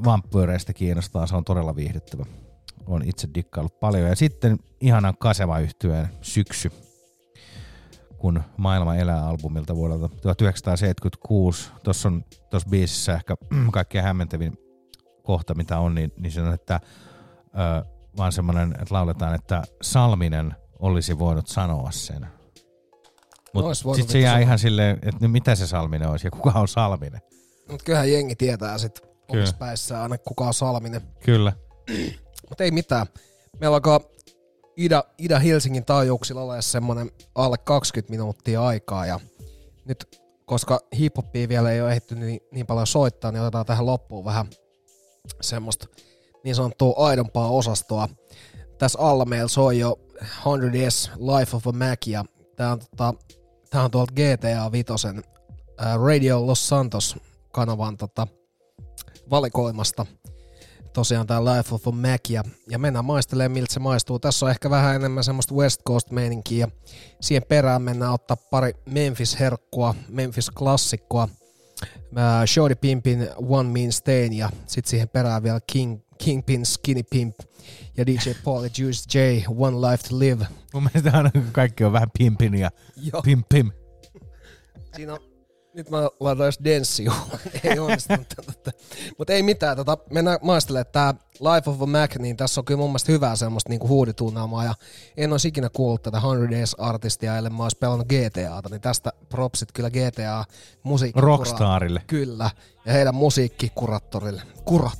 [0.05, 2.24] vampyyreistä kiinnostaa, se on todella viihdyttävä.
[2.86, 4.09] On itse dikkaillut paljon.
[4.09, 6.72] Ja sitten ihanan kaseva yhtyeen syksy,
[8.18, 11.70] kun maailma elää albumilta vuodelta 1976.
[11.82, 13.35] Tuossa on tuossa biisissä ehkä
[13.72, 14.59] kaikkein hämmentävin
[15.22, 16.81] kohta, mitä on, niin, niin se on, että
[17.44, 17.85] ö,
[18.16, 22.27] vaan semmoinen, että lauletaan, että Salminen olisi voinut sanoa sen.
[23.55, 24.43] Mutta sitten se jää sanoa.
[24.43, 27.20] ihan silleen, että no mitä se Salminen olisi ja kuka on Salminen.
[27.68, 31.02] Mutta kyllähän jengi tietää sit omissa päissään aina kuka on Salminen.
[31.24, 31.52] Kyllä.
[32.48, 33.07] Mutta ei mitään.
[33.61, 34.01] Meillä alkaa
[34.77, 39.20] Ida, Ida Helsingin taajuuksilla olla semmoinen alle 20 minuuttia aikaa ja
[39.85, 40.20] nyt
[40.51, 44.47] koska hiphoppia vielä ei ole ehditty niin, niin paljon soittaa, niin otetaan tähän loppuun vähän
[45.40, 45.86] semmoista
[46.44, 48.09] niin sanottua aidompaa osastoa.
[48.78, 52.24] Tässä alla meillä soi jo 100S Life of a Mac ja
[52.57, 53.15] tää on, tota,
[53.70, 55.24] tää on tuolta GTA Vitosen
[55.78, 57.16] ää, Radio Los Santos
[57.52, 58.27] kanavan tota,
[59.31, 60.07] valikoimasta
[60.93, 64.19] tosiaan tämä Life of a Mac ja, ja mennään maistelemaan miltä se maistuu.
[64.19, 66.69] Tässä on ehkä vähän enemmän semmoista West Coast meininkiä
[67.20, 71.28] siihen perään mennään ottaa pari Memphis-herkkua, Memphis-klassikkoa,
[72.19, 77.36] äh, Shorty Pimpin One Mean Stain ja sitten siihen perään vielä King, Kingpin Skinny Pimp
[77.97, 80.47] ja DJ Paul ja Juice J One Life to Live.
[80.74, 83.23] Mun mielestä aina kaikki on vähän pimpin ja Joo.
[83.23, 83.70] pim pim.
[84.97, 85.30] Siinä on,
[85.74, 87.12] nyt mä laitan jos denssiu.
[87.64, 88.34] ei onnistunut.
[89.18, 92.78] Mutta ei mitään, tota, mennään maistelemaan tää Life of a Mac, niin tässä on kyllä
[92.78, 94.74] mun mielestä hyvää semmoista niinku huuditunnelmaa, ja
[95.16, 99.72] en olisi ikinä kuullut tätä 100 Days-artistia, ellei mä ois pelannut GTAta, niin tästä propsit
[99.72, 100.44] kyllä GTA
[100.82, 101.20] musiikki.
[101.20, 102.02] Rockstarille.
[102.06, 102.51] Kyllä,
[102.84, 104.42] ja heidän musiikkikuraattorille.
[104.64, 104.90] Kura.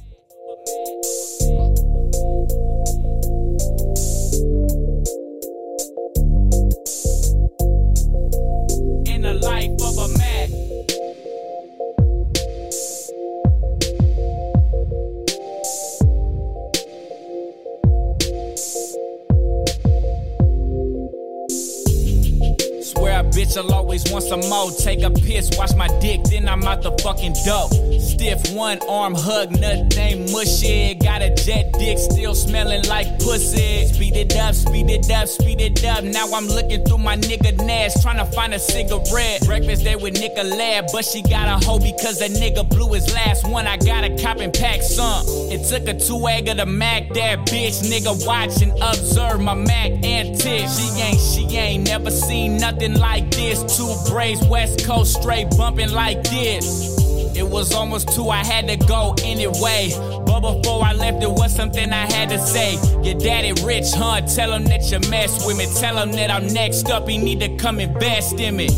[23.41, 24.71] Bitch will always want some more.
[24.71, 27.73] Take a piss, wash my dick, then I'm out the fucking dope.
[28.01, 30.95] Stiff one arm hug, nothing mushy.
[30.95, 33.87] Got a jet dick, still smelling like pussy.
[33.87, 36.05] Speed it up, speed it up, speed it up.
[36.05, 39.47] Now I'm looking through my nigga Nash, trying to find a cigarette.
[39.47, 43.49] Breakfast day with Lab, but she got a hoe because that nigga blew his last
[43.49, 43.67] one.
[43.67, 45.25] I got a cop and pack some.
[45.51, 49.55] It took a two egg of the Mac, that bitch nigga watch and observe my
[49.55, 50.79] Mac antics.
[50.79, 53.63] She ain't, she ain't never seen nothing like this.
[53.77, 56.99] Two braids, West Coast straight bumping like this.
[57.37, 59.91] It was almost two, I had to go anyway.
[60.27, 62.75] But before I left, it was something I had to say.
[63.03, 64.21] Your daddy rich, huh?
[64.23, 65.67] Tell him that you mess with me.
[65.81, 68.69] Tell him that I'm next up, he need to come invest in me.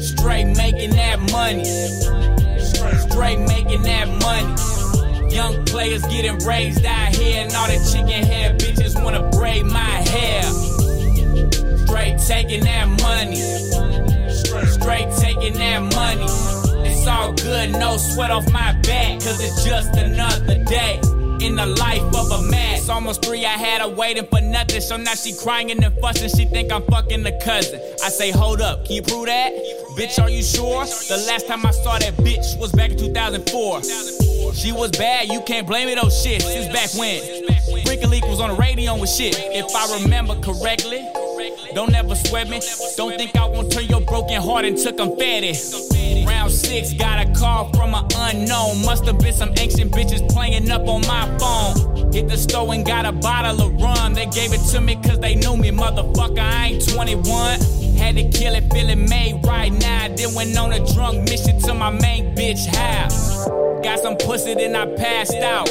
[0.00, 1.64] Straight making that money.
[3.08, 5.34] Straight making that money.
[5.34, 9.80] Young players getting raised out here, and all the chicken hair bitches wanna braid my
[9.80, 10.42] hair.
[11.90, 13.34] Straight taking that money.
[14.66, 16.86] Straight taking that money.
[16.88, 21.00] It's all good, no sweat off my back, cause it's just another day.
[21.44, 22.76] In the life of a man.
[22.76, 24.80] It's almost three, I had her waiting for nothing.
[24.80, 26.28] So now she crying and fussing.
[26.28, 27.80] She think I'm fucking the cousin.
[28.04, 29.52] I say, hold up, can you prove that?
[29.98, 30.84] Bitch, are you sure?
[30.84, 33.82] The last time I saw that bitch was back in 2004.
[34.54, 36.40] She was bad, you can't blame it, oh shit.
[36.42, 37.20] Since back when?
[37.84, 39.34] Freaky Leak was on the radio with shit.
[39.36, 41.00] If I remember correctly.
[41.74, 42.60] Don't ever sweat me.
[42.96, 45.54] Don't think I won't turn your broken heart into confetti.
[46.26, 48.84] Round six, got a call from an unknown.
[48.84, 52.12] Must have been some ancient bitches playing up on my phone.
[52.12, 54.14] Hit the store and got a bottle of rum.
[54.14, 56.40] They gave it to me cause they knew me, motherfucker.
[56.40, 57.60] I ain't 21.
[57.96, 60.08] Had to kill it, feeling made right now.
[60.08, 63.46] Then went on a drunk mission to my main bitch house.
[63.84, 65.70] Got some pussy, then I passed out.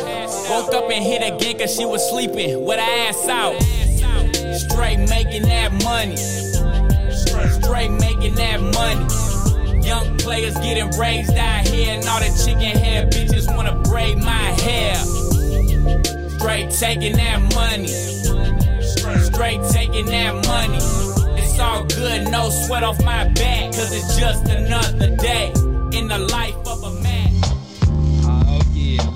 [0.50, 3.79] Woke up and hit again cause she was sleeping with her ass out.
[4.58, 6.18] Straight making that money.
[6.18, 9.86] Straight making that money.
[9.86, 14.52] Young players getting raised out here, and all the chicken hair bitches wanna braid my
[14.62, 14.96] hair.
[16.38, 17.88] Straight taking that money.
[19.24, 20.80] Straight taking that money.
[21.42, 25.52] It's all good, no sweat off my back, cause it's just another day
[25.98, 27.32] in the life of a man.
[28.24, 29.10] Oh yeah,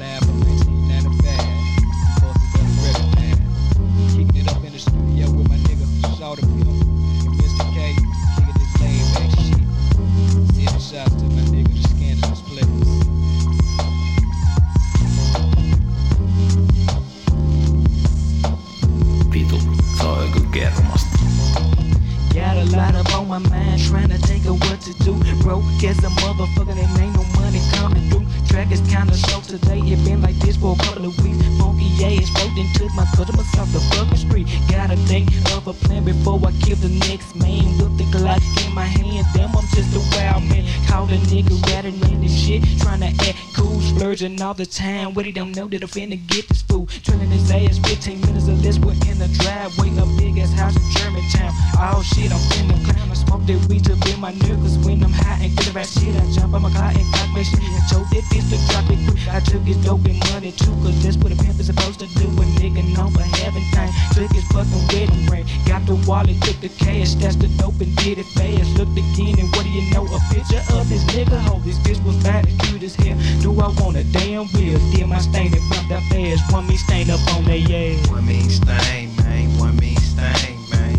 [25.44, 28.26] Broke as a motherfucker, and ain't no money coming through.
[28.48, 31.44] Track is kinda slow today, it been like this for a couple of weeks.
[31.60, 34.48] Funky ass and took my customers off the fucking street.
[34.70, 37.78] Gotta think of a plan before I kill the next man.
[37.78, 40.64] With the Glock in my hand, damn, I'm just a wild man.
[40.88, 45.14] Call a nigga ratting and shit, trying to act cool, splurging all the time.
[45.14, 46.86] What he don't know that I'm finna get this fool.
[47.04, 50.76] Drilling his ass 15 minutes of this, we're in the driveway, a big ass house
[50.76, 51.52] in Germantown.
[51.80, 53.12] Oh shit, I'm finna clown.
[53.12, 56.16] I smoke that weed to be my niggas when I'm high and get that shit.
[56.16, 58.90] I jump on my car and cock my shit I told that bitch to drop
[58.92, 59.28] it quick.
[59.32, 62.08] I took his dope and money too, cause that's what a pimp is supposed to
[62.20, 62.28] do.
[62.28, 63.92] A nigga known for having time.
[64.14, 65.46] Took his fucking wedding ring.
[65.66, 68.76] Got the wallet, took the cash, that's the dope and did it fast.
[68.78, 70.04] Looked again and what do you know?
[70.04, 71.40] A picture of this nigga.
[71.50, 73.18] Oh, this bitch was bad and cute as hell.
[73.42, 74.80] Do I want a damn wheel?
[74.80, 76.52] Still my stain and bump that fast.
[76.52, 78.10] One me stain up on their ass.
[78.10, 79.58] One mean stain, man.
[79.58, 80.98] One mean stain, man.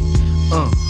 [0.52, 0.83] Uh,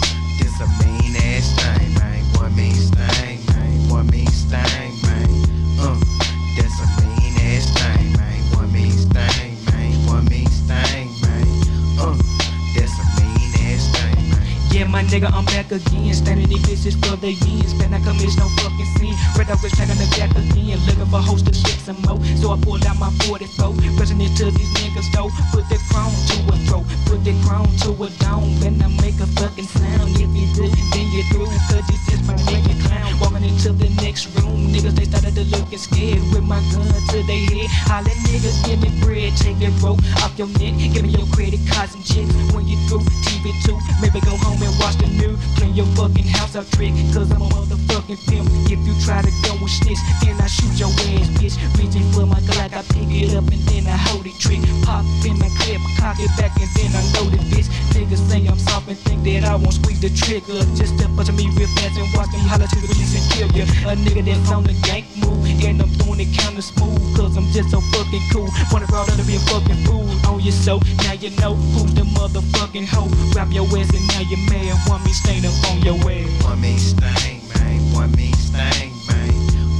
[15.09, 16.13] nigga, I'm back again.
[16.13, 17.71] Standing these bitches for the ends.
[17.71, 19.13] Spend I commit no fucking sin.
[19.37, 20.79] Red up was checking the back again.
[20.85, 22.19] Looking for host to shit some more.
[22.41, 23.75] So I pulled out my 44.
[23.97, 25.29] Pressing it to these niggas though.
[25.51, 26.85] Put that crown to a throat.
[27.05, 28.59] Put that crown to a dome.
[28.59, 30.15] Then I make a fucking sound.
[30.15, 31.51] If you do, then you through.
[31.69, 33.11] Cause you just my nigga clown.
[33.19, 34.71] Walking into the next room.
[34.73, 36.23] Niggas, they started to looking scared.
[36.33, 37.69] With my gun to their head.
[37.87, 39.35] Holla niggas, give me bread.
[39.37, 40.75] Take that rope off your neck.
[40.93, 42.31] Give me your credit cards and checks.
[42.53, 43.77] When you through, TV2.
[44.01, 45.39] Maybe go home and watch the news.
[45.57, 46.93] Clean your fucking house out trick.
[47.13, 48.47] Cause I'm a motherfucking pimp.
[48.71, 51.55] If you try to go and snitch, then I shoot your ass, bitch.
[51.77, 54.61] Reaching for my Glock, I pick it up and then I hold it trick.
[54.83, 57.67] Pop in my clip, cock it back and then I load it, bitch.
[57.95, 60.59] Niggas say I'm soft and think that I won't squeeze the trigger.
[60.75, 63.25] Just step up to me real fast and watch me holler to the police and
[63.31, 63.65] kill ya.
[63.89, 67.01] A nigga that's on the gank move, and I'm doing it kinda smooth.
[67.15, 68.49] Cause I'm just so fucking cool.
[68.71, 70.81] Wanna grow up to be a fucking fool on your soul.
[71.03, 73.09] Now you know who's the motherfucking hoe.
[73.31, 74.75] Grab your ass and now you're mad.
[74.87, 76.43] Want me stain up on your ass.
[76.43, 77.93] One mean stain, man.
[77.93, 79.33] One mean stain, man.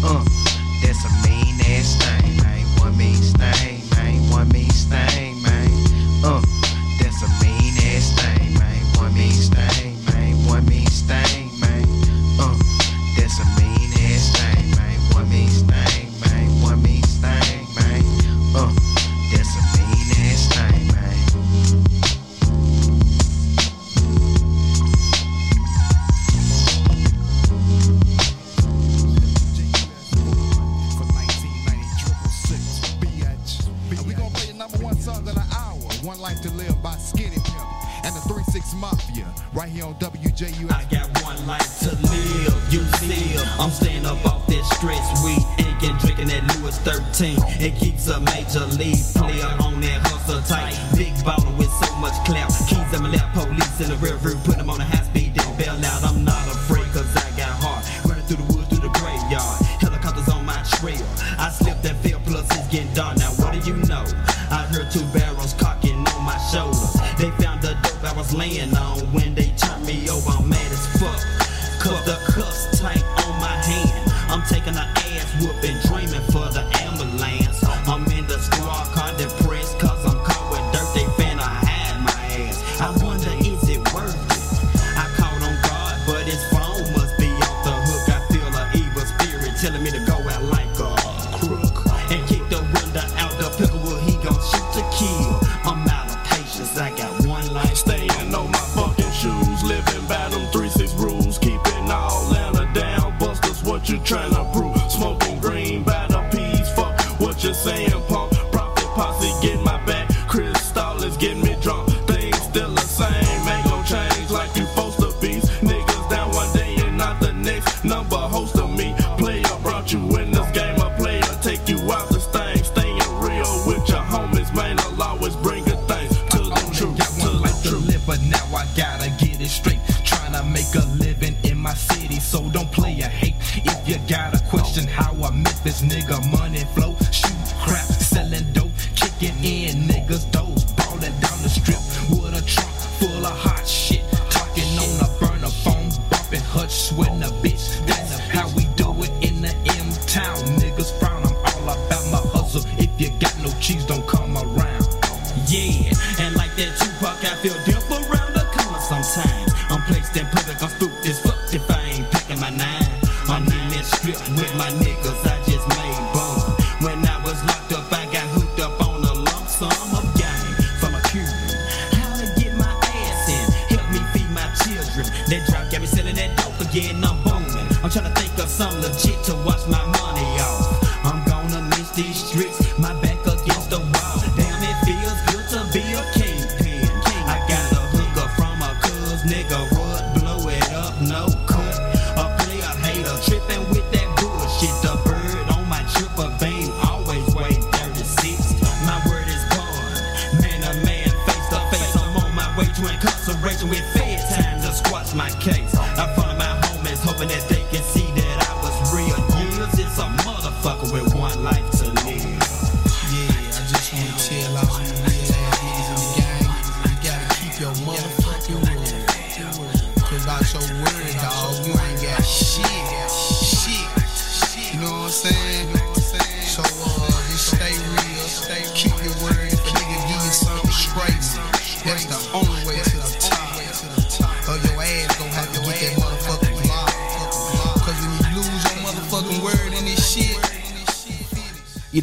[0.03, 0.23] Uh,
[0.81, 2.65] that's a mean ass thing, man.
[2.79, 4.29] One mean stain, man.
[4.31, 5.24] One mean stain,
[48.07, 49.24] It keeps a major league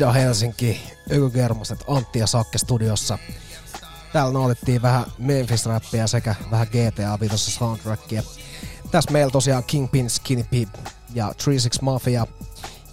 [0.03, 3.19] Ida Helsinki, Ökygermaset, Antti ja Sakke studiossa.
[4.13, 8.23] Täällä nautittiin vähän Memphis-räppiä sekä vähän GTA 5 soundtrackia.
[8.91, 10.69] Tässä meillä tosiaan Kingpin, Skinny Pip
[11.15, 12.27] ja 36 Mafia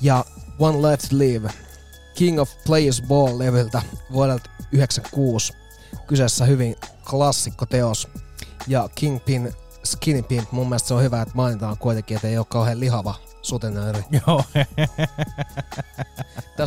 [0.01, 0.25] ja
[0.59, 1.49] One Left Live
[2.15, 3.81] King of Players Ball-levyltä
[4.11, 5.53] vuodelta 96.
[6.07, 6.75] Kyseessä hyvin
[7.09, 8.07] klassikko teos.
[8.67, 9.53] Ja Kingpin,
[9.83, 13.15] Skinny Pimp, mun mielestä se on hyvä, että mainitaan kuitenkin, että ei ole kauhean lihava
[13.41, 14.03] sutenööri.
[14.27, 14.43] Joo.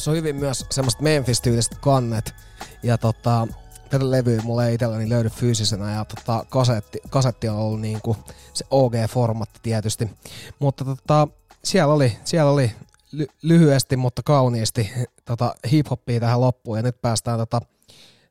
[0.03, 2.35] Tässä on hyvin myös semmoista Memphis-tyyliset kannet.
[2.83, 3.49] Ja tota,
[3.91, 8.16] tätä levyä mulle ei itselläni löydy fyysisenä ja tota, kasetti, kasetti on ollut niinku
[8.55, 10.11] se OG-formatti tietysti.
[10.59, 11.29] Mutta tota,
[11.65, 12.73] siellä oli, siellä oli
[13.12, 14.91] ly- lyhyesti, mutta kauniisti
[15.24, 17.61] tota, hip-hoppia tähän loppuun ja nyt päästään tota,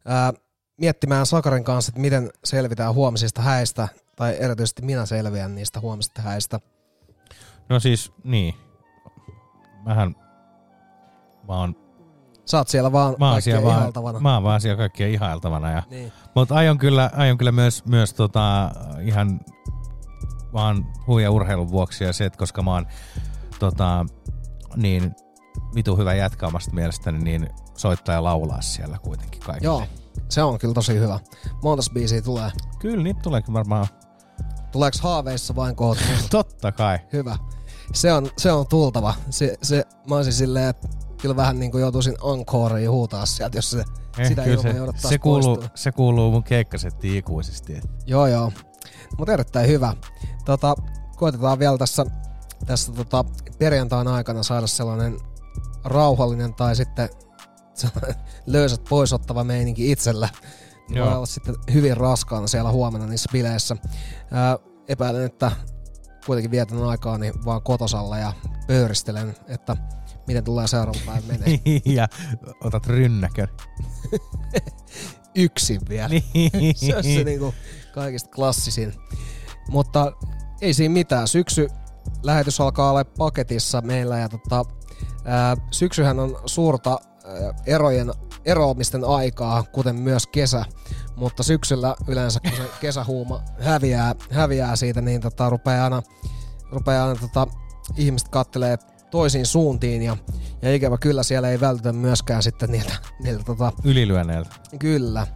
[0.05, 0.33] ää,
[0.77, 6.59] miettimään Sakarin kanssa, että miten selvitään huomisista häistä, tai erityisesti minä selviän niistä huomisista häistä.
[7.69, 8.53] No siis, niin.
[9.85, 10.15] Mähän,
[11.47, 11.75] mä oon
[12.45, 14.19] Sä oot siellä vaan mä oon siellä vaan, ihailtavana.
[14.19, 15.71] mä oon vaan siellä kaikkien ihailtavana.
[15.71, 16.11] Ja, Niin.
[16.35, 19.39] Mutta aion kyllä, aion kyllä myös, myös tota, ihan
[20.53, 22.85] vaan huija urheilun vuoksi ja se, että koska mä oon
[23.59, 24.05] tota,
[24.75, 25.15] niin
[25.75, 29.73] vitu hyvä jätkä omasta mielestäni, niin soittaa ja laulaa siellä kuitenkin kaikille.
[29.73, 29.83] Joo,
[30.29, 31.19] se on kyllä tosi hyvä.
[31.63, 32.51] Montas biisiä tulee?
[32.79, 33.87] Kyllä, niitä tuleekin varmaan.
[34.71, 36.03] Tuleeko haaveissa vain kohta?
[36.29, 36.99] Totta kai.
[37.13, 37.37] Hyvä.
[37.93, 39.13] Se on, se on tultava.
[39.29, 40.87] Se, se, mä olisin silleen, että
[41.21, 43.83] kyllä vähän niin kuin joutuisin encoreen huutaa sieltä, jos se,
[44.17, 45.69] Eh, sitä ilman se, jouduttaisiin se, kuuluu, poistua.
[45.75, 47.81] se kuuluu mun keikkasettiin ikuisesti.
[48.05, 48.51] Joo, joo.
[49.17, 49.93] Mutta erittäin hyvä.
[50.45, 50.75] Tota,
[51.17, 52.05] koitetaan vielä tässä,
[52.65, 53.25] tässä tota,
[53.59, 55.17] perjantain aikana saada sellainen
[55.83, 57.09] rauhallinen tai sitten
[58.45, 60.29] löysät poisottava meininki itsellä.
[60.89, 61.15] Niin Voi Joo.
[61.15, 63.75] olla sitten hyvin raskaana siellä huomenna niissä bileissä.
[64.31, 64.57] Ää,
[64.87, 65.51] epäilen, että
[66.25, 68.33] kuitenkin vietän aikaa niin vaan kotosalla ja
[68.67, 69.77] pöyristelen, että
[70.31, 71.59] miten tulee seuraavan päivän menee.
[71.85, 72.07] ja
[72.63, 73.47] otat rynnäkön.
[75.35, 76.07] Yksin vielä.
[76.09, 76.75] Niin.
[76.75, 77.53] se on se niinku
[77.93, 78.93] kaikista klassisin.
[79.69, 80.11] Mutta
[80.61, 81.27] ei siinä mitään.
[81.27, 81.67] Syksy
[82.23, 84.65] lähetys alkaa olla paketissa meillä ja tota,
[85.25, 88.11] ää, syksyhän on suurta ää, erojen,
[88.45, 90.65] eroamisten aikaa, kuten myös kesä.
[91.15, 96.01] Mutta syksyllä yleensä, kun se kesähuuma häviää, häviää siitä, niin tota, rupeaa aina,
[96.71, 97.47] rupeaa aina tota,
[97.97, 98.77] ihmiset kattelee
[99.11, 100.17] toisiin suuntiin ja,
[100.61, 102.93] ja ikävä kyllä siellä ei vältytä myöskään sitten niiltä,
[103.23, 104.55] niiltä tota, Ylilyönneiltä.
[104.79, 105.27] Kyllä.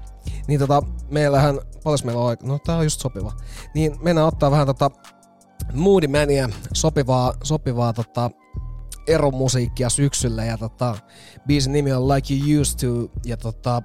[0.48, 3.32] Niin tota, meillähän, paljon meillä on aika, no tää on just sopiva.
[3.74, 4.92] Niin mennään ottaa vähän tota
[5.74, 8.32] Moody Mania, sopivaa, sopivaa tota
[9.08, 10.96] eromusiikkia syksyllä ja tota,
[11.48, 13.82] biisin nimi on Like You Used To ja tota,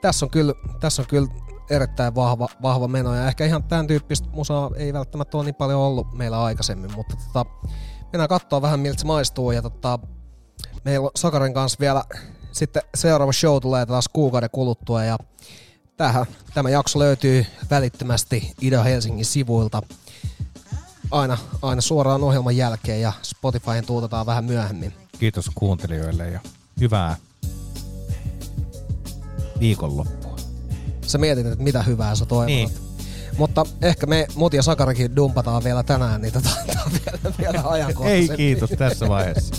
[0.00, 1.28] tässä on kyllä, tässä on kyllä
[1.70, 5.80] erittäin vahva, vahva meno ja ehkä ihan tämän tyyppistä musaa ei välttämättä ole niin paljon
[5.80, 7.50] ollut meillä aikaisemmin, mutta tota,
[8.12, 9.98] mennään katsoa vähän miltä se maistuu ja tota,
[10.84, 12.04] meillä on Sakarin kanssa vielä
[12.52, 15.18] sitten seuraava show tulee taas kuukauden kuluttua ja
[15.96, 19.82] tähän, tämä jakso löytyy välittömästi Ida-Helsingin sivuilta
[21.10, 24.92] aina, aina suoraan ohjelman jälkeen ja Spotifyhin tuutetaan vähän myöhemmin.
[25.18, 26.40] Kiitos kuuntelijoille ja
[26.80, 27.16] hyvää
[29.60, 30.36] viikonloppua.
[31.06, 32.46] Sä mietit, että mitä hyvää sä toivot.
[32.46, 32.89] Niin.
[33.38, 36.50] Mutta ehkä me Muti ja Sakarikin dumpataan vielä tänään, niin tota,
[36.86, 38.32] on vielä, vielä ajankohtaisempi.
[38.32, 39.54] Ei kiitos tässä vaiheessa.